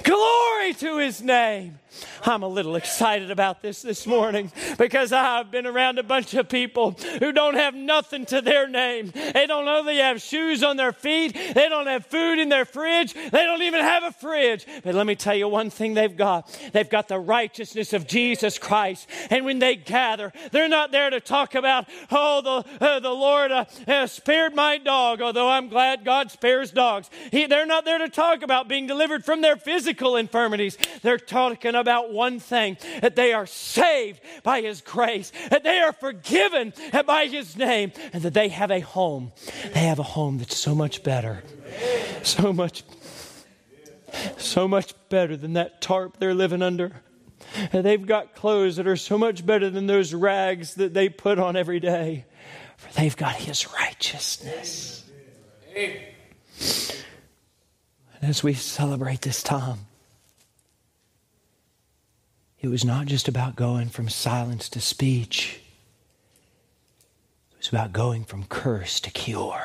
Glory 0.03 0.73
to 0.75 0.97
his 0.97 1.21
name! 1.21 1.79
I'm 2.23 2.43
a 2.43 2.47
little 2.47 2.75
excited 2.75 3.31
about 3.31 3.61
this 3.61 3.81
this 3.81 4.05
morning 4.07 4.51
because 4.77 5.11
I've 5.13 5.51
been 5.51 5.65
around 5.65 5.99
a 5.99 6.03
bunch 6.03 6.33
of 6.33 6.49
people 6.49 6.91
who 7.19 7.31
don't 7.31 7.55
have 7.55 7.75
nothing 7.75 8.25
to 8.27 8.41
their 8.41 8.67
name. 8.67 9.11
They 9.33 9.45
don't 9.47 9.65
know 9.65 9.83
they 9.83 9.97
have 9.97 10.21
shoes 10.21 10.63
on 10.63 10.77
their 10.77 10.91
feet. 10.91 11.33
They 11.53 11.69
don't 11.69 11.87
have 11.87 12.05
food 12.05 12.39
in 12.39 12.49
their 12.49 12.65
fridge. 12.65 13.13
They 13.13 13.45
don't 13.45 13.61
even 13.61 13.81
have 13.81 14.03
a 14.03 14.11
fridge. 14.11 14.65
But 14.83 14.95
let 14.95 15.05
me 15.05 15.15
tell 15.15 15.35
you 15.35 15.47
one 15.47 15.69
thing 15.69 15.93
they've 15.93 16.15
got. 16.15 16.47
They've 16.73 16.89
got 16.89 17.07
the 17.07 17.19
righteousness 17.19 17.93
of 17.93 18.07
Jesus 18.07 18.57
Christ. 18.57 19.09
And 19.29 19.45
when 19.45 19.59
they 19.59 19.75
gather, 19.75 20.33
they're 20.51 20.67
not 20.67 20.91
there 20.91 21.09
to 21.09 21.19
talk 21.19 21.55
about, 21.55 21.87
oh, 22.11 22.41
the, 22.41 22.85
uh, 22.85 22.99
the 22.99 23.09
Lord 23.09 23.51
uh, 23.51 23.65
uh, 23.87 24.07
spared 24.07 24.55
my 24.55 24.77
dog, 24.77 25.21
although 25.21 25.49
I'm 25.49 25.69
glad 25.69 26.03
God 26.03 26.31
spares 26.31 26.71
dogs. 26.71 27.09
He, 27.31 27.45
they're 27.45 27.65
not 27.65 27.85
there 27.85 27.99
to 27.99 28.09
talk 28.09 28.41
about 28.41 28.67
being 28.67 28.87
delivered 28.87 29.23
from 29.23 29.41
their 29.41 29.55
physical 29.55 30.15
infirmities. 30.15 30.77
They're 31.01 31.17
talking 31.17 31.75
about 31.75 31.84
one 32.11 32.39
thing 32.39 32.77
that 33.01 33.15
they 33.15 33.33
are 33.33 33.45
saved 33.45 34.19
by 34.43 34.61
His 34.61 34.81
grace, 34.81 35.31
that 35.49 35.63
they 35.63 35.79
are 35.79 35.93
forgiven 35.93 36.73
by 37.05 37.27
His 37.27 37.55
name, 37.55 37.91
and 38.13 38.23
that 38.23 38.33
they 38.33 38.49
have 38.49 38.71
a 38.71 38.81
home. 38.81 39.31
They 39.73 39.81
have 39.81 39.99
a 39.99 40.03
home 40.03 40.37
that's 40.37 40.57
so 40.57 40.75
much 40.75 41.03
better, 41.03 41.43
so 42.23 42.51
much, 42.51 42.83
so 44.37 44.67
much 44.67 44.93
better 45.09 45.37
than 45.37 45.53
that 45.53 45.81
tarp 45.81 46.17
they're 46.17 46.33
living 46.33 46.61
under. 46.61 46.91
They've 47.71 48.05
got 48.05 48.35
clothes 48.35 48.77
that 48.77 48.87
are 48.87 48.95
so 48.95 49.17
much 49.17 49.45
better 49.45 49.69
than 49.69 49.87
those 49.87 50.13
rags 50.13 50.75
that 50.75 50.93
they 50.93 51.09
put 51.09 51.39
on 51.39 51.55
every 51.55 51.79
day, 51.79 52.25
for 52.77 52.91
they've 52.93 53.15
got 53.15 53.35
His 53.35 53.71
righteousness. 53.73 55.03
And 55.75 55.99
as 58.21 58.43
we 58.43 58.53
celebrate 58.53 59.21
this 59.21 59.43
time, 59.43 59.79
it 62.65 62.69
was 62.69 62.83
not 62.83 63.05
just 63.05 63.27
about 63.27 63.55
going 63.55 63.89
from 63.89 64.09
silence 64.09 64.69
to 64.69 64.81
speech, 64.81 65.61
it 67.51 67.57
was 67.59 67.69
about 67.69 67.93
going 67.93 68.23
from 68.23 68.43
curse 68.45 68.99
to 68.99 69.11
cure. 69.11 69.61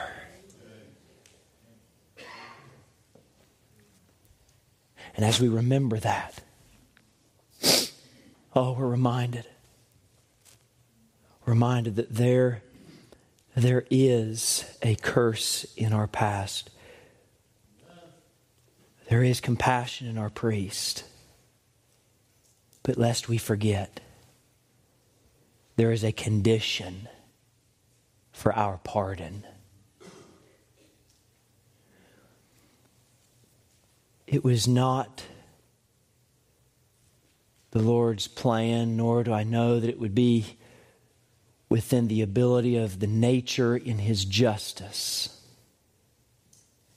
And 5.16 5.24
as 5.24 5.40
we 5.40 5.48
remember 5.48 5.96
that, 5.96 6.42
oh, 8.54 8.72
we're 8.72 8.86
reminded, 8.86 9.46
reminded 11.46 11.96
that 11.96 12.14
there, 12.14 12.60
there 13.56 13.86
is 13.90 14.66
a 14.82 14.94
curse 14.96 15.64
in 15.74 15.94
our 15.94 16.06
past. 16.06 16.68
There 19.08 19.24
is 19.24 19.40
compassion 19.40 20.06
in 20.06 20.18
our 20.18 20.28
priest. 20.28 21.04
But 22.82 22.98
lest 22.98 23.28
we 23.28 23.38
forget, 23.38 24.00
there 25.76 25.92
is 25.92 26.04
a 26.04 26.12
condition 26.12 27.08
for 28.32 28.54
our 28.54 28.78
pardon. 28.78 29.46
It 34.26 34.44
was 34.44 34.66
not 34.68 35.24
the 37.72 37.80
Lord's 37.80 38.28
plan, 38.28 38.96
nor 38.96 39.24
do 39.24 39.32
I 39.32 39.42
know 39.42 39.80
that 39.80 39.88
it 39.88 39.98
would 39.98 40.14
be 40.14 40.56
within 41.68 42.08
the 42.08 42.22
ability 42.22 42.76
of 42.76 42.98
the 42.98 43.06
nature 43.06 43.76
in 43.76 43.98
His 43.98 44.24
justice 44.24 45.40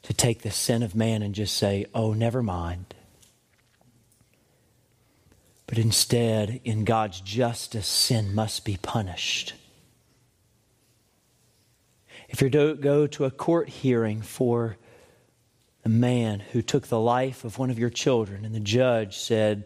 to 0.04 0.14
take 0.14 0.42
the 0.42 0.52
sin 0.52 0.84
of 0.84 0.96
man 0.96 1.22
and 1.22 1.34
just 1.34 1.56
say, 1.56 1.86
oh, 1.94 2.14
never 2.14 2.44
mind. 2.44 2.94
But 5.74 5.82
instead, 5.82 6.62
in 6.64 6.84
God's 6.84 7.20
justice, 7.20 7.88
sin 7.88 8.36
must 8.36 8.64
be 8.64 8.78
punished. 8.80 9.56
If 12.30 12.44
you 12.44 12.50
go 12.52 13.08
to 13.08 13.26
a 13.26 13.32
court 13.32 13.70
hearing 13.70 14.22
for 14.22 14.78
a 15.84 15.90
man 15.90 16.42
who 16.42 16.62
took 16.62 16.86
the 16.86 17.00
life 17.00 17.44
of 17.44 17.58
one 17.58 17.72
of 17.72 17.80
your 17.80 17.90
children 17.90 18.46
and 18.46 18.54
the 18.54 18.60
judge 18.60 19.18
said, 19.18 19.64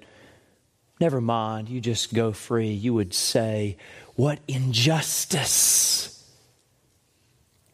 Never 1.02 1.20
mind, 1.20 1.67
you 1.67 1.82
just 1.82 2.13
go 2.13 2.32
free, 2.32 2.72
you 2.72 2.93
would 2.93 3.13
say, 3.13 3.76
What 4.15 4.39
injustice! 4.48 6.26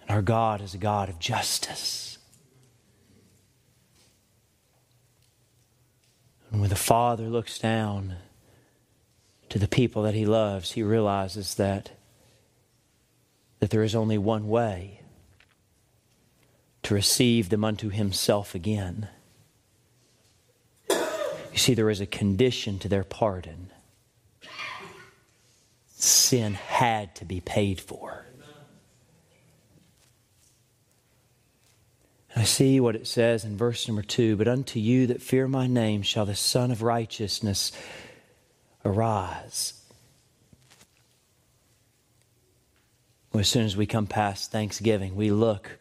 And 0.01 0.09
our 0.09 0.23
God 0.23 0.59
is 0.59 0.73
a 0.73 0.79
God 0.79 1.07
of 1.07 1.19
justice. 1.19 2.12
And 6.53 6.61
when 6.61 6.69
the 6.69 6.75
Father 6.75 7.23
looks 7.23 7.57
down 7.57 8.17
to 9.49 9.57
the 9.57 9.67
people 9.67 10.03
that 10.03 10.13
He 10.13 10.23
loves, 10.23 10.73
He 10.73 10.83
realizes 10.83 11.55
that, 11.55 11.91
that 13.59 13.71
there 13.71 13.81
is 13.81 13.95
only 13.95 14.19
one 14.19 14.47
way 14.47 15.01
to 16.83 16.93
receive 16.93 17.49
them 17.49 17.65
unto 17.65 17.89
Himself 17.89 18.53
again. 18.53 19.07
You 20.89 21.57
see, 21.57 21.73
there 21.73 21.89
is 21.89 22.01
a 22.01 22.05
condition 22.05 22.77
to 22.79 22.87
their 22.87 23.03
pardon. 23.03 23.71
Sin 25.87 26.53
had 26.53 27.15
to 27.15 27.25
be 27.25 27.41
paid 27.41 27.81
for. 27.81 28.27
I 32.35 32.45
see 32.45 32.79
what 32.79 32.95
it 32.95 33.05
says 33.05 33.45
in 33.45 33.57
verse 33.57 33.87
number 33.87 34.01
two 34.01 34.35
But 34.35 34.47
unto 34.47 34.79
you 34.79 35.07
that 35.07 35.21
fear 35.21 35.47
my 35.47 35.67
name 35.67 36.01
shall 36.01 36.25
the 36.25 36.35
Sun 36.35 36.71
of 36.71 36.81
Righteousness 36.81 37.71
arise. 38.83 39.73
Well, 43.31 43.41
as 43.41 43.47
soon 43.47 43.65
as 43.65 43.75
we 43.75 43.85
come 43.85 44.05
past 44.05 44.51
Thanksgiving, 44.51 45.15
we 45.15 45.31
look 45.31 45.79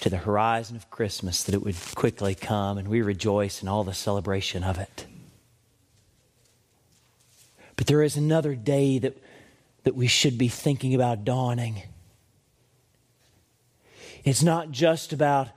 to 0.00 0.08
the 0.08 0.16
horizon 0.16 0.76
of 0.76 0.90
Christmas 0.90 1.42
that 1.42 1.54
it 1.54 1.62
would 1.62 1.76
quickly 1.94 2.34
come, 2.34 2.78
and 2.78 2.88
we 2.88 3.02
rejoice 3.02 3.60
in 3.60 3.68
all 3.68 3.84
the 3.84 3.92
celebration 3.92 4.64
of 4.64 4.78
it. 4.78 5.06
But 7.76 7.86
there 7.86 8.02
is 8.02 8.16
another 8.16 8.54
day 8.54 8.98
that, 8.98 9.16
that 9.84 9.94
we 9.94 10.06
should 10.06 10.38
be 10.38 10.48
thinking 10.48 10.94
about 10.94 11.24
dawning. 11.24 11.82
It's 14.24 14.42
not 14.42 14.70
just 14.70 15.12
about, 15.12 15.48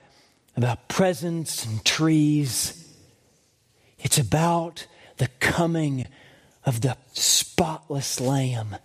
about 0.55 0.87
presents 0.87 1.65
and 1.65 1.83
trees, 1.83 2.87
it's 3.99 4.17
about 4.17 4.87
the 5.17 5.29
coming 5.39 6.05
of 6.65 6.81
the 6.81 6.97
spotless 7.13 8.19
Lamb 8.19 8.75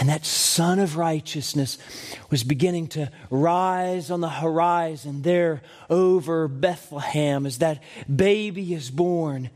and 0.00 0.08
that 0.08 0.24
sun 0.24 0.78
of 0.78 0.96
righteousness 0.96 1.76
was 2.30 2.42
beginning 2.42 2.86
to 2.88 3.10
rise 3.28 4.10
on 4.10 4.22
the 4.22 4.30
horizon 4.30 5.20
there 5.22 5.60
over 5.90 6.48
Bethlehem 6.48 7.44
as 7.44 7.58
that 7.58 7.82
baby 8.14 8.72
is 8.72 8.90
born. 8.90 9.50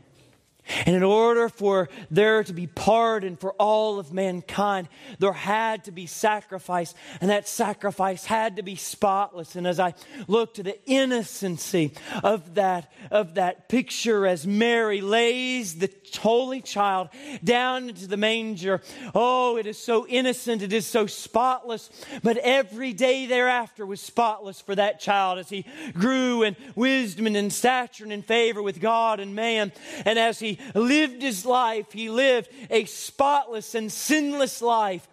And 0.85 0.95
in 0.95 1.03
order 1.03 1.47
for 1.47 1.89
there 2.09 2.43
to 2.43 2.53
be 2.53 2.65
pardon 2.65 3.35
for 3.35 3.53
all 3.53 3.99
of 3.99 4.11
mankind, 4.11 4.87
there 5.19 5.33
had 5.33 5.83
to 5.85 5.91
be 5.91 6.07
sacrifice, 6.07 6.95
and 7.21 7.29
that 7.29 7.47
sacrifice 7.47 8.25
had 8.25 8.55
to 8.55 8.63
be 8.63 8.75
spotless. 8.75 9.55
And 9.55 9.67
as 9.67 9.79
I 9.79 9.93
look 10.27 10.55
to 10.55 10.63
the 10.63 10.83
innocency 10.85 11.93
of 12.23 12.55
that, 12.55 12.91
of 13.11 13.35
that 13.35 13.69
picture 13.69 14.25
as 14.25 14.47
Mary 14.47 15.01
lays 15.01 15.75
the 15.77 15.91
holy 16.19 16.61
child 16.61 17.09
down 17.43 17.89
into 17.89 18.07
the 18.07 18.17
manger, 18.17 18.81
oh, 19.13 19.57
it 19.57 19.67
is 19.67 19.77
so 19.77 20.07
innocent, 20.07 20.63
it 20.63 20.73
is 20.73 20.87
so 20.87 21.05
spotless. 21.05 21.89
But 22.23 22.37
every 22.37 22.93
day 22.93 23.27
thereafter 23.27 23.85
was 23.85 24.01
spotless 24.01 24.61
for 24.61 24.73
that 24.75 24.99
child 24.99 25.37
as 25.37 25.49
he 25.49 25.65
grew 25.93 26.41
in 26.41 26.55
wisdom 26.75 27.27
and 27.27 27.37
in 27.37 27.51
stature 27.51 28.03
and 28.03 28.13
in 28.13 28.23
favor 28.23 28.63
with 28.63 28.81
God 28.81 29.19
and 29.19 29.35
man. 29.35 29.71
And 30.05 30.17
as 30.17 30.39
he 30.39 30.54
lived 30.73 31.21
his 31.21 31.45
life, 31.45 31.91
he 31.91 32.09
lived 32.09 32.49
a 32.69 32.85
spotless 32.85 33.75
and 33.75 33.91
sinless 33.91 34.61
life. 34.61 35.07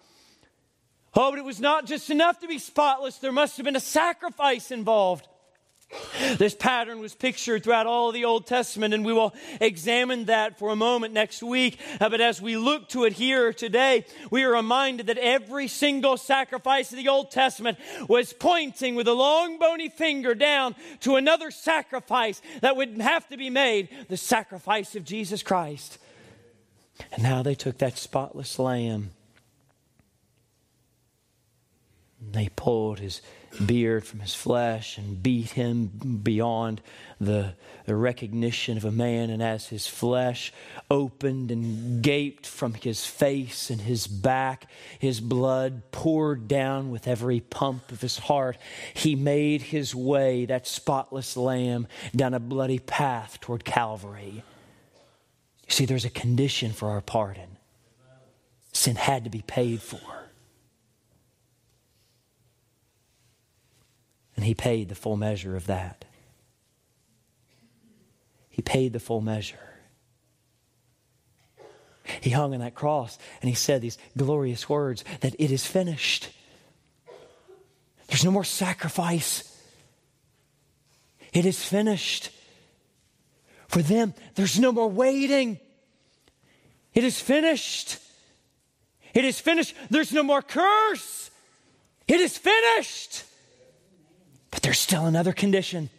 Oh, 1.15 1.31
but 1.31 1.39
it 1.39 1.45
was 1.45 1.61
not 1.61 1.87
just 1.87 2.11
enough 2.11 2.41
to 2.41 2.49
be 2.49 2.59
spotless, 2.59 3.19
there 3.19 3.33
must 3.33 3.57
have 3.57 3.65
been 3.65 3.77
a 3.77 3.81
sacrifice 3.81 4.71
involved. 4.71 5.29
This 6.39 6.55
pattern 6.55 7.01
was 7.01 7.15
pictured 7.15 7.65
throughout 7.65 7.87
all 7.87 8.13
the 8.13 8.25
Old 8.25 8.47
Testament, 8.47 8.95
and 8.95 9.05
we 9.05 9.13
will 9.13 9.35
examine 9.61 10.27
that 10.27 10.59
for 10.59 10.71
a 10.71 10.77
moment 10.77 11.13
next 11.13 11.43
week. 11.43 11.79
Uh, 12.01 12.09
but 12.09 12.21
as 12.21 12.41
we 12.41 12.57
look 12.57 12.89
to 12.91 13.05
it 13.05 13.13
here 13.13 13.53
today, 13.53 14.07
we 14.31 14.45
are 14.45 14.53
reminded 14.53 15.07
that 15.07 15.19
every 15.19 15.69
single 15.69 16.17
sacrifice 16.17 16.91
of 16.91 16.97
the 16.97 17.09
Old 17.09 17.31
Testament 17.31 17.79
was 18.09 18.33
pointing 18.33 18.95
with 18.95 19.07
a 19.09 19.13
long 19.13 19.59
bony 19.59 19.89
finger 19.89 20.35
down 20.35 20.75
to 21.01 21.17
another 21.17 21.51
sacrifice 21.51 22.41
that 22.61 22.77
would 22.77 23.01
have 23.01 23.29
to 23.29 23.37
be 23.37 23.51
made 23.51 23.89
the 24.09 24.17
sacrifice 24.17 24.97
of 24.97 25.05
Jesus 25.05 25.43
Christ. 25.43 25.99
And 27.13 27.23
now 27.23 27.43
they 27.43 27.55
took 27.55 27.79
that 27.79 27.99
spotless 27.99 28.59
lamb, 28.59 29.11
and 32.21 32.33
they 32.33 32.49
pulled 32.55 33.01
his 33.01 33.21
beard 33.67 34.05
from 34.05 34.21
his 34.21 34.35
flesh 34.35 34.99
and 34.99 35.23
beat 35.23 35.51
him 35.51 36.21
beyond 36.23 36.81
the, 37.21 37.55
the, 37.87 37.95
recognition 37.95 38.77
of 38.77 38.85
a 38.85 38.91
man. 38.91 39.31
And 39.31 39.43
as 39.43 39.69
his 39.69 39.87
flesh 39.87 40.53
opened 40.91 41.51
and 41.51 42.03
gaped 42.03 42.47
from 42.47 42.75
his 42.75 43.07
face 43.07 43.71
and 43.71 43.81
his 43.81 44.07
back, 44.07 44.71
his 44.99 45.21
blood 45.21 45.83
poured 45.93 46.49
down 46.49 46.91
with 46.91 47.07
every 47.07 47.41
pump 47.41 47.93
of 47.93 48.01
his 48.01 48.19
heart. 48.19 48.57
He 48.95 49.15
made 49.15 49.63
his 49.63 49.95
way, 49.95 50.47
that 50.47 50.67
spotless 50.67 51.37
lamb, 51.37 51.87
down 52.15 52.35
a 52.35 52.41
bloody 52.41 52.79
path 52.79 53.41
toward 53.41 53.65
Calvary. 53.65 54.43
You 55.67 55.73
see, 55.73 55.85
there's 55.85 56.05
a 56.05 56.11
condition 56.11 56.73
for 56.73 56.91
our 56.91 57.01
pardon. 57.01 57.57
Sin 58.73 58.97
had 58.97 59.25
to 59.25 59.31
be 59.31 59.43
paid 59.43 59.83
for. 59.83 60.22
And 64.43 64.49
he 64.49 64.55
paid 64.55 64.89
the 64.89 64.97
full 64.97 65.17
measure 65.17 65.55
of 65.55 65.69
that. 65.69 66.05
He 68.51 68.61
paid 68.61 68.93
the 68.93 68.99
full 68.99 69.21
measure. 69.21 69.79
He 72.21 72.31
hung 72.31 72.53
on 72.53 72.59
that 72.59 72.75
cross 72.75 73.21
and 73.41 73.49
he 73.49 73.55
said 73.55 73.83
these 73.83 73.99
glorious 74.19 74.69
words 74.69 75.05
that 75.21 75.37
it 75.39 75.53
is 75.53 75.65
finished. 75.65 76.29
There's 78.09 78.25
no 78.25 78.33
more 78.33 78.43
sacrifice. 78.43 79.45
It 81.33 81.47
is 81.47 81.65
finished. 81.65 82.31
For 83.69 83.81
them, 83.81 84.13
there's 84.35 84.59
no 84.59 84.73
more 84.73 84.91
waiting. 84.91 85.61
It 86.95 87.05
is 87.05 87.21
finished. 87.21 87.99
It 89.15 89.25
is 89.25 89.39
finished. 89.39 89.77
There's 89.89 90.13
no 90.13 90.25
more 90.25 90.43
curse. 90.43 91.31
It 92.09 92.19
is 92.19 92.37
finished. 92.37 93.27
But 94.53 94.63
there's 94.63 94.79
still 94.79 95.07
another 95.07 95.33
condition. 95.33 95.91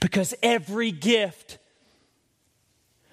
Because 0.00 0.34
every 0.42 0.92
gift, 0.92 1.58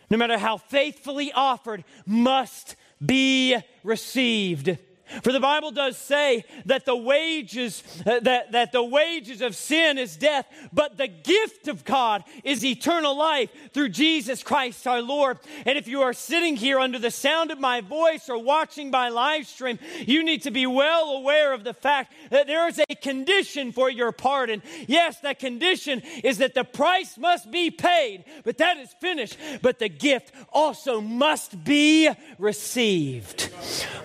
no 0.10 0.18
matter 0.18 0.38
how 0.38 0.58
faithfully 0.58 1.34
offered, 1.34 1.84
must 2.06 2.78
be 3.06 3.58
received. 3.84 4.78
For 5.24 5.32
the 5.32 5.40
Bible 5.40 5.72
does 5.72 5.98
say 5.98 6.46
that 6.66 6.86
the 6.86 6.96
wages 6.96 7.84
uh, 8.06 8.20
that, 8.22 8.52
that 8.52 8.72
the 8.72 8.84
wages 8.84 9.42
of 9.42 9.56
sin 9.56 9.98
is 9.98 10.16
death, 10.16 10.46
but 10.74 10.98
the 10.98 11.08
gift 11.08 11.68
of 11.68 11.86
God 11.86 12.24
is 12.44 12.64
eternal 12.64 13.18
life 13.18 13.50
through 13.74 13.90
Jesus 13.90 14.44
Christ 14.44 14.86
our 14.86 15.02
Lord. 15.02 15.40
And 15.66 15.78
if 15.78 15.88
you 15.88 16.02
are 16.02 16.14
sitting 16.14 16.56
here 16.56 16.80
under 16.80 17.00
the 17.00 17.12
sound 17.12 17.52
of 17.52 17.60
my 17.60 17.82
voice 17.82 18.30
or 18.30 18.42
watching 18.42 18.92
my 18.92 19.10
live 19.10 19.48
stream, 19.48 19.80
you 20.00 20.24
need 20.24 20.44
to 20.44 20.52
be 20.52 20.66
well 20.66 21.12
aware 21.12 21.54
of 21.54 21.64
the 21.64 21.74
fact 21.74 22.14
that 22.30 22.48
there 22.48 22.68
is 22.68 22.80
a 22.90 22.96
condition 22.96 23.72
for 23.72 23.90
your 23.90 24.12
pardon. 24.12 24.62
Yes, 24.88 25.20
that 25.22 25.40
condition 25.40 26.02
is 26.24 26.40
that 26.40 26.54
the 26.54 26.64
price 26.64 27.18
must 27.18 27.50
be 27.52 27.72
paid, 27.72 28.26
but 28.44 28.58
that 28.58 28.78
is 28.78 28.94
finished. 29.00 29.38
But 29.62 29.80
the 29.80 29.90
gift 29.90 30.34
also 30.52 31.02
must 31.02 31.64
be 31.64 32.10
received. 32.38 33.47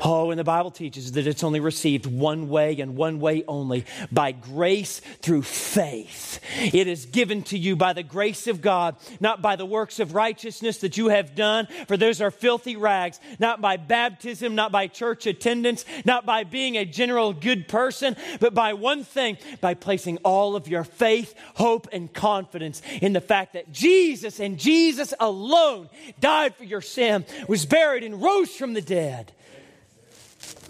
Oh, 0.05 0.31
and 0.31 0.39
the 0.39 0.45
Bible 0.45 0.73
teaches 0.73 1.13
that 1.13 1.29
it's 1.29 1.45
only 1.45 1.61
received 1.61 2.07
one 2.07 2.49
way 2.49 2.81
and 2.81 2.97
one 2.97 3.21
way 3.21 3.45
only 3.47 3.85
by 4.11 4.33
grace 4.33 5.01
through 5.21 5.43
faith. 5.43 6.41
It 6.59 6.89
is 6.89 7.07
given 7.07 7.43
to 7.45 7.59
you 7.59 7.77
by 7.77 7.93
the 7.93 8.03
grace 8.03 8.49
of 8.49 8.61
God, 8.61 8.97
not 9.21 9.41
by 9.41 9.55
the 9.55 9.65
works 9.65 10.01
of 10.01 10.15
righteousness 10.15 10.79
that 10.79 10.97
you 10.97 11.09
have 11.09 11.37
done, 11.37 11.69
for 11.87 11.97
those 11.97 12.21
are 12.21 12.33
filthy 12.33 12.75
rags, 12.75 13.21
not 13.39 13.61
by 13.61 13.77
baptism, 13.77 14.57
not 14.57 14.73
by 14.73 14.89
church 14.89 15.27
attendance, 15.27 15.85
not 16.05 16.27
by 16.27 16.43
being 16.43 16.77
a 16.77 16.85
general 16.85 17.33
good 17.33 17.69
person, 17.69 18.17
but 18.41 18.55
by 18.55 18.73
one 18.73 19.05
thing, 19.05 19.39
by 19.61 19.75
placing 19.75 20.17
all 20.19 20.57
of 20.57 20.67
your 20.67 20.85
faith, 20.85 21.33
hope, 21.55 21.87
and 21.93 22.13
confidence 22.13 22.83
in 23.01 23.13
the 23.13 23.21
fact 23.21 23.53
that 23.53 23.71
Jesus 23.71 24.41
and 24.41 24.59
Jesus 24.59 25.15
alone 25.21 25.89
died 26.19 26.57
for 26.57 26.65
your 26.65 26.81
sin, 26.81 27.25
was 27.47 27.67
buried, 27.67 28.03
and 28.03 28.21
rose 28.21 28.51
from 28.51 28.75
the 28.75 28.83
dead. 28.83 29.33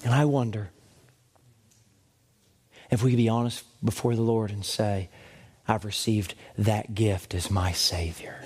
And 0.05 0.12
I 0.12 0.24
wonder 0.24 0.70
if 2.90 3.03
we 3.03 3.11
could 3.11 3.16
be 3.16 3.28
honest 3.28 3.64
before 3.84 4.14
the 4.14 4.22
Lord 4.22 4.50
and 4.50 4.64
say, 4.64 5.09
I've 5.66 5.84
received 5.84 6.34
that 6.59 6.94
gift 6.94 7.34
as 7.34 7.50
my 7.50 7.72
Savior. 7.72 8.44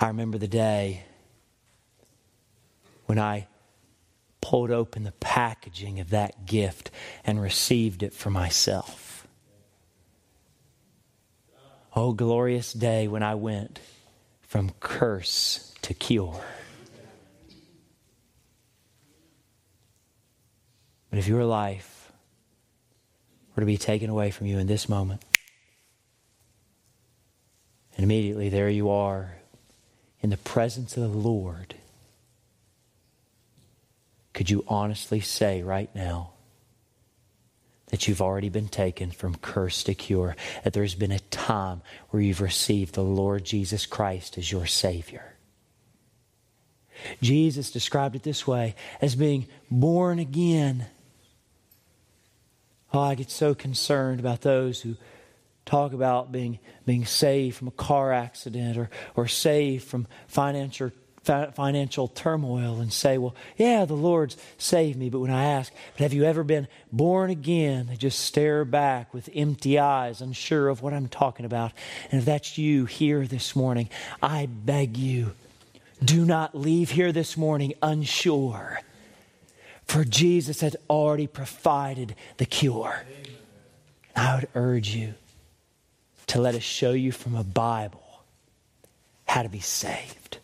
I 0.00 0.08
remember 0.08 0.38
the 0.38 0.48
day 0.48 1.04
when 3.06 3.18
I 3.18 3.46
pulled 4.40 4.70
open 4.70 5.04
the 5.04 5.12
packaging 5.12 6.00
of 6.00 6.10
that 6.10 6.46
gift 6.46 6.90
and 7.24 7.40
received 7.40 8.02
it 8.02 8.12
for 8.12 8.30
myself. 8.30 9.26
Oh, 11.94 12.12
glorious 12.12 12.72
day 12.72 13.08
when 13.08 13.22
I 13.22 13.34
went 13.34 13.80
from 14.42 14.70
curse 14.80 15.74
to 15.82 15.94
cure. 15.94 16.40
But 21.10 21.18
if 21.18 21.26
your 21.26 21.44
life 21.44 22.12
were 23.54 23.60
to 23.60 23.66
be 23.66 23.76
taken 23.76 24.08
away 24.08 24.30
from 24.30 24.46
you 24.46 24.58
in 24.58 24.66
this 24.66 24.88
moment, 24.88 25.22
and 27.96 28.04
immediately 28.04 28.48
there 28.48 28.70
you 28.70 28.88
are 28.90 29.36
in 30.22 30.30
the 30.30 30.36
presence 30.36 30.96
of 30.96 31.02
the 31.02 31.18
Lord, 31.18 31.74
could 34.32 34.48
you 34.48 34.64
honestly 34.68 35.20
say 35.20 35.62
right 35.62 35.94
now 35.94 36.30
that 37.88 38.06
you've 38.06 38.22
already 38.22 38.48
been 38.48 38.68
taken 38.68 39.10
from 39.10 39.34
curse 39.34 39.82
to 39.82 39.94
cure? 39.94 40.36
That 40.62 40.72
there's 40.72 40.94
been 40.94 41.12
a 41.12 41.18
time 41.18 41.82
where 42.10 42.22
you've 42.22 42.40
received 42.40 42.94
the 42.94 43.02
Lord 43.02 43.44
Jesus 43.44 43.84
Christ 43.84 44.38
as 44.38 44.52
your 44.52 44.66
Savior? 44.66 45.34
Jesus 47.20 47.70
described 47.70 48.14
it 48.14 48.22
this 48.22 48.46
way 48.46 48.74
as 49.00 49.14
being 49.14 49.46
born 49.70 50.18
again. 50.18 50.86
Oh, 52.92 53.00
I 53.00 53.14
get 53.14 53.30
so 53.30 53.54
concerned 53.54 54.20
about 54.20 54.40
those 54.40 54.80
who 54.80 54.96
talk 55.64 55.92
about 55.92 56.32
being, 56.32 56.58
being 56.84 57.06
saved 57.06 57.56
from 57.56 57.68
a 57.68 57.72
car 57.72 58.12
accident 58.12 58.76
or, 58.76 58.90
or 59.14 59.28
saved 59.28 59.84
from 59.84 60.08
financial, 60.26 60.90
financial 61.22 62.08
turmoil 62.08 62.80
and 62.80 62.92
say, 62.92 63.18
well, 63.18 63.36
yeah, 63.56 63.84
the 63.84 63.94
Lord's 63.94 64.36
saved 64.58 64.98
me. 64.98 65.08
But 65.10 65.20
when 65.20 65.30
I 65.30 65.44
ask, 65.44 65.72
but 65.92 66.02
have 66.02 66.12
you 66.12 66.24
ever 66.24 66.42
been 66.42 66.66
born 66.90 67.30
again? 67.30 67.86
They 67.86 67.96
just 67.96 68.18
stare 68.18 68.64
back 68.64 69.14
with 69.14 69.28
empty 69.34 69.78
eyes, 69.78 70.20
unsure 70.20 70.68
of 70.68 70.82
what 70.82 70.92
I'm 70.92 71.08
talking 71.08 71.46
about. 71.46 71.72
And 72.10 72.18
if 72.18 72.24
that's 72.24 72.58
you 72.58 72.86
here 72.86 73.24
this 73.26 73.54
morning, 73.54 73.88
I 74.20 74.46
beg 74.46 74.96
you, 74.96 75.34
do 76.04 76.24
not 76.24 76.56
leave 76.56 76.90
here 76.90 77.12
this 77.12 77.36
morning 77.36 77.74
unsure 77.82 78.80
for 79.90 80.04
Jesus 80.04 80.60
has 80.60 80.76
already 80.88 81.26
provided 81.26 82.14
the 82.36 82.46
cure. 82.46 83.02
I 84.14 84.36
would 84.36 84.48
urge 84.54 84.94
you 84.94 85.14
to 86.28 86.40
let 86.40 86.54
us 86.54 86.62
show 86.62 86.92
you 86.92 87.10
from 87.10 87.34
a 87.34 87.42
Bible 87.42 88.22
how 89.26 89.42
to 89.42 89.48
be 89.48 89.58
saved. 89.58 90.38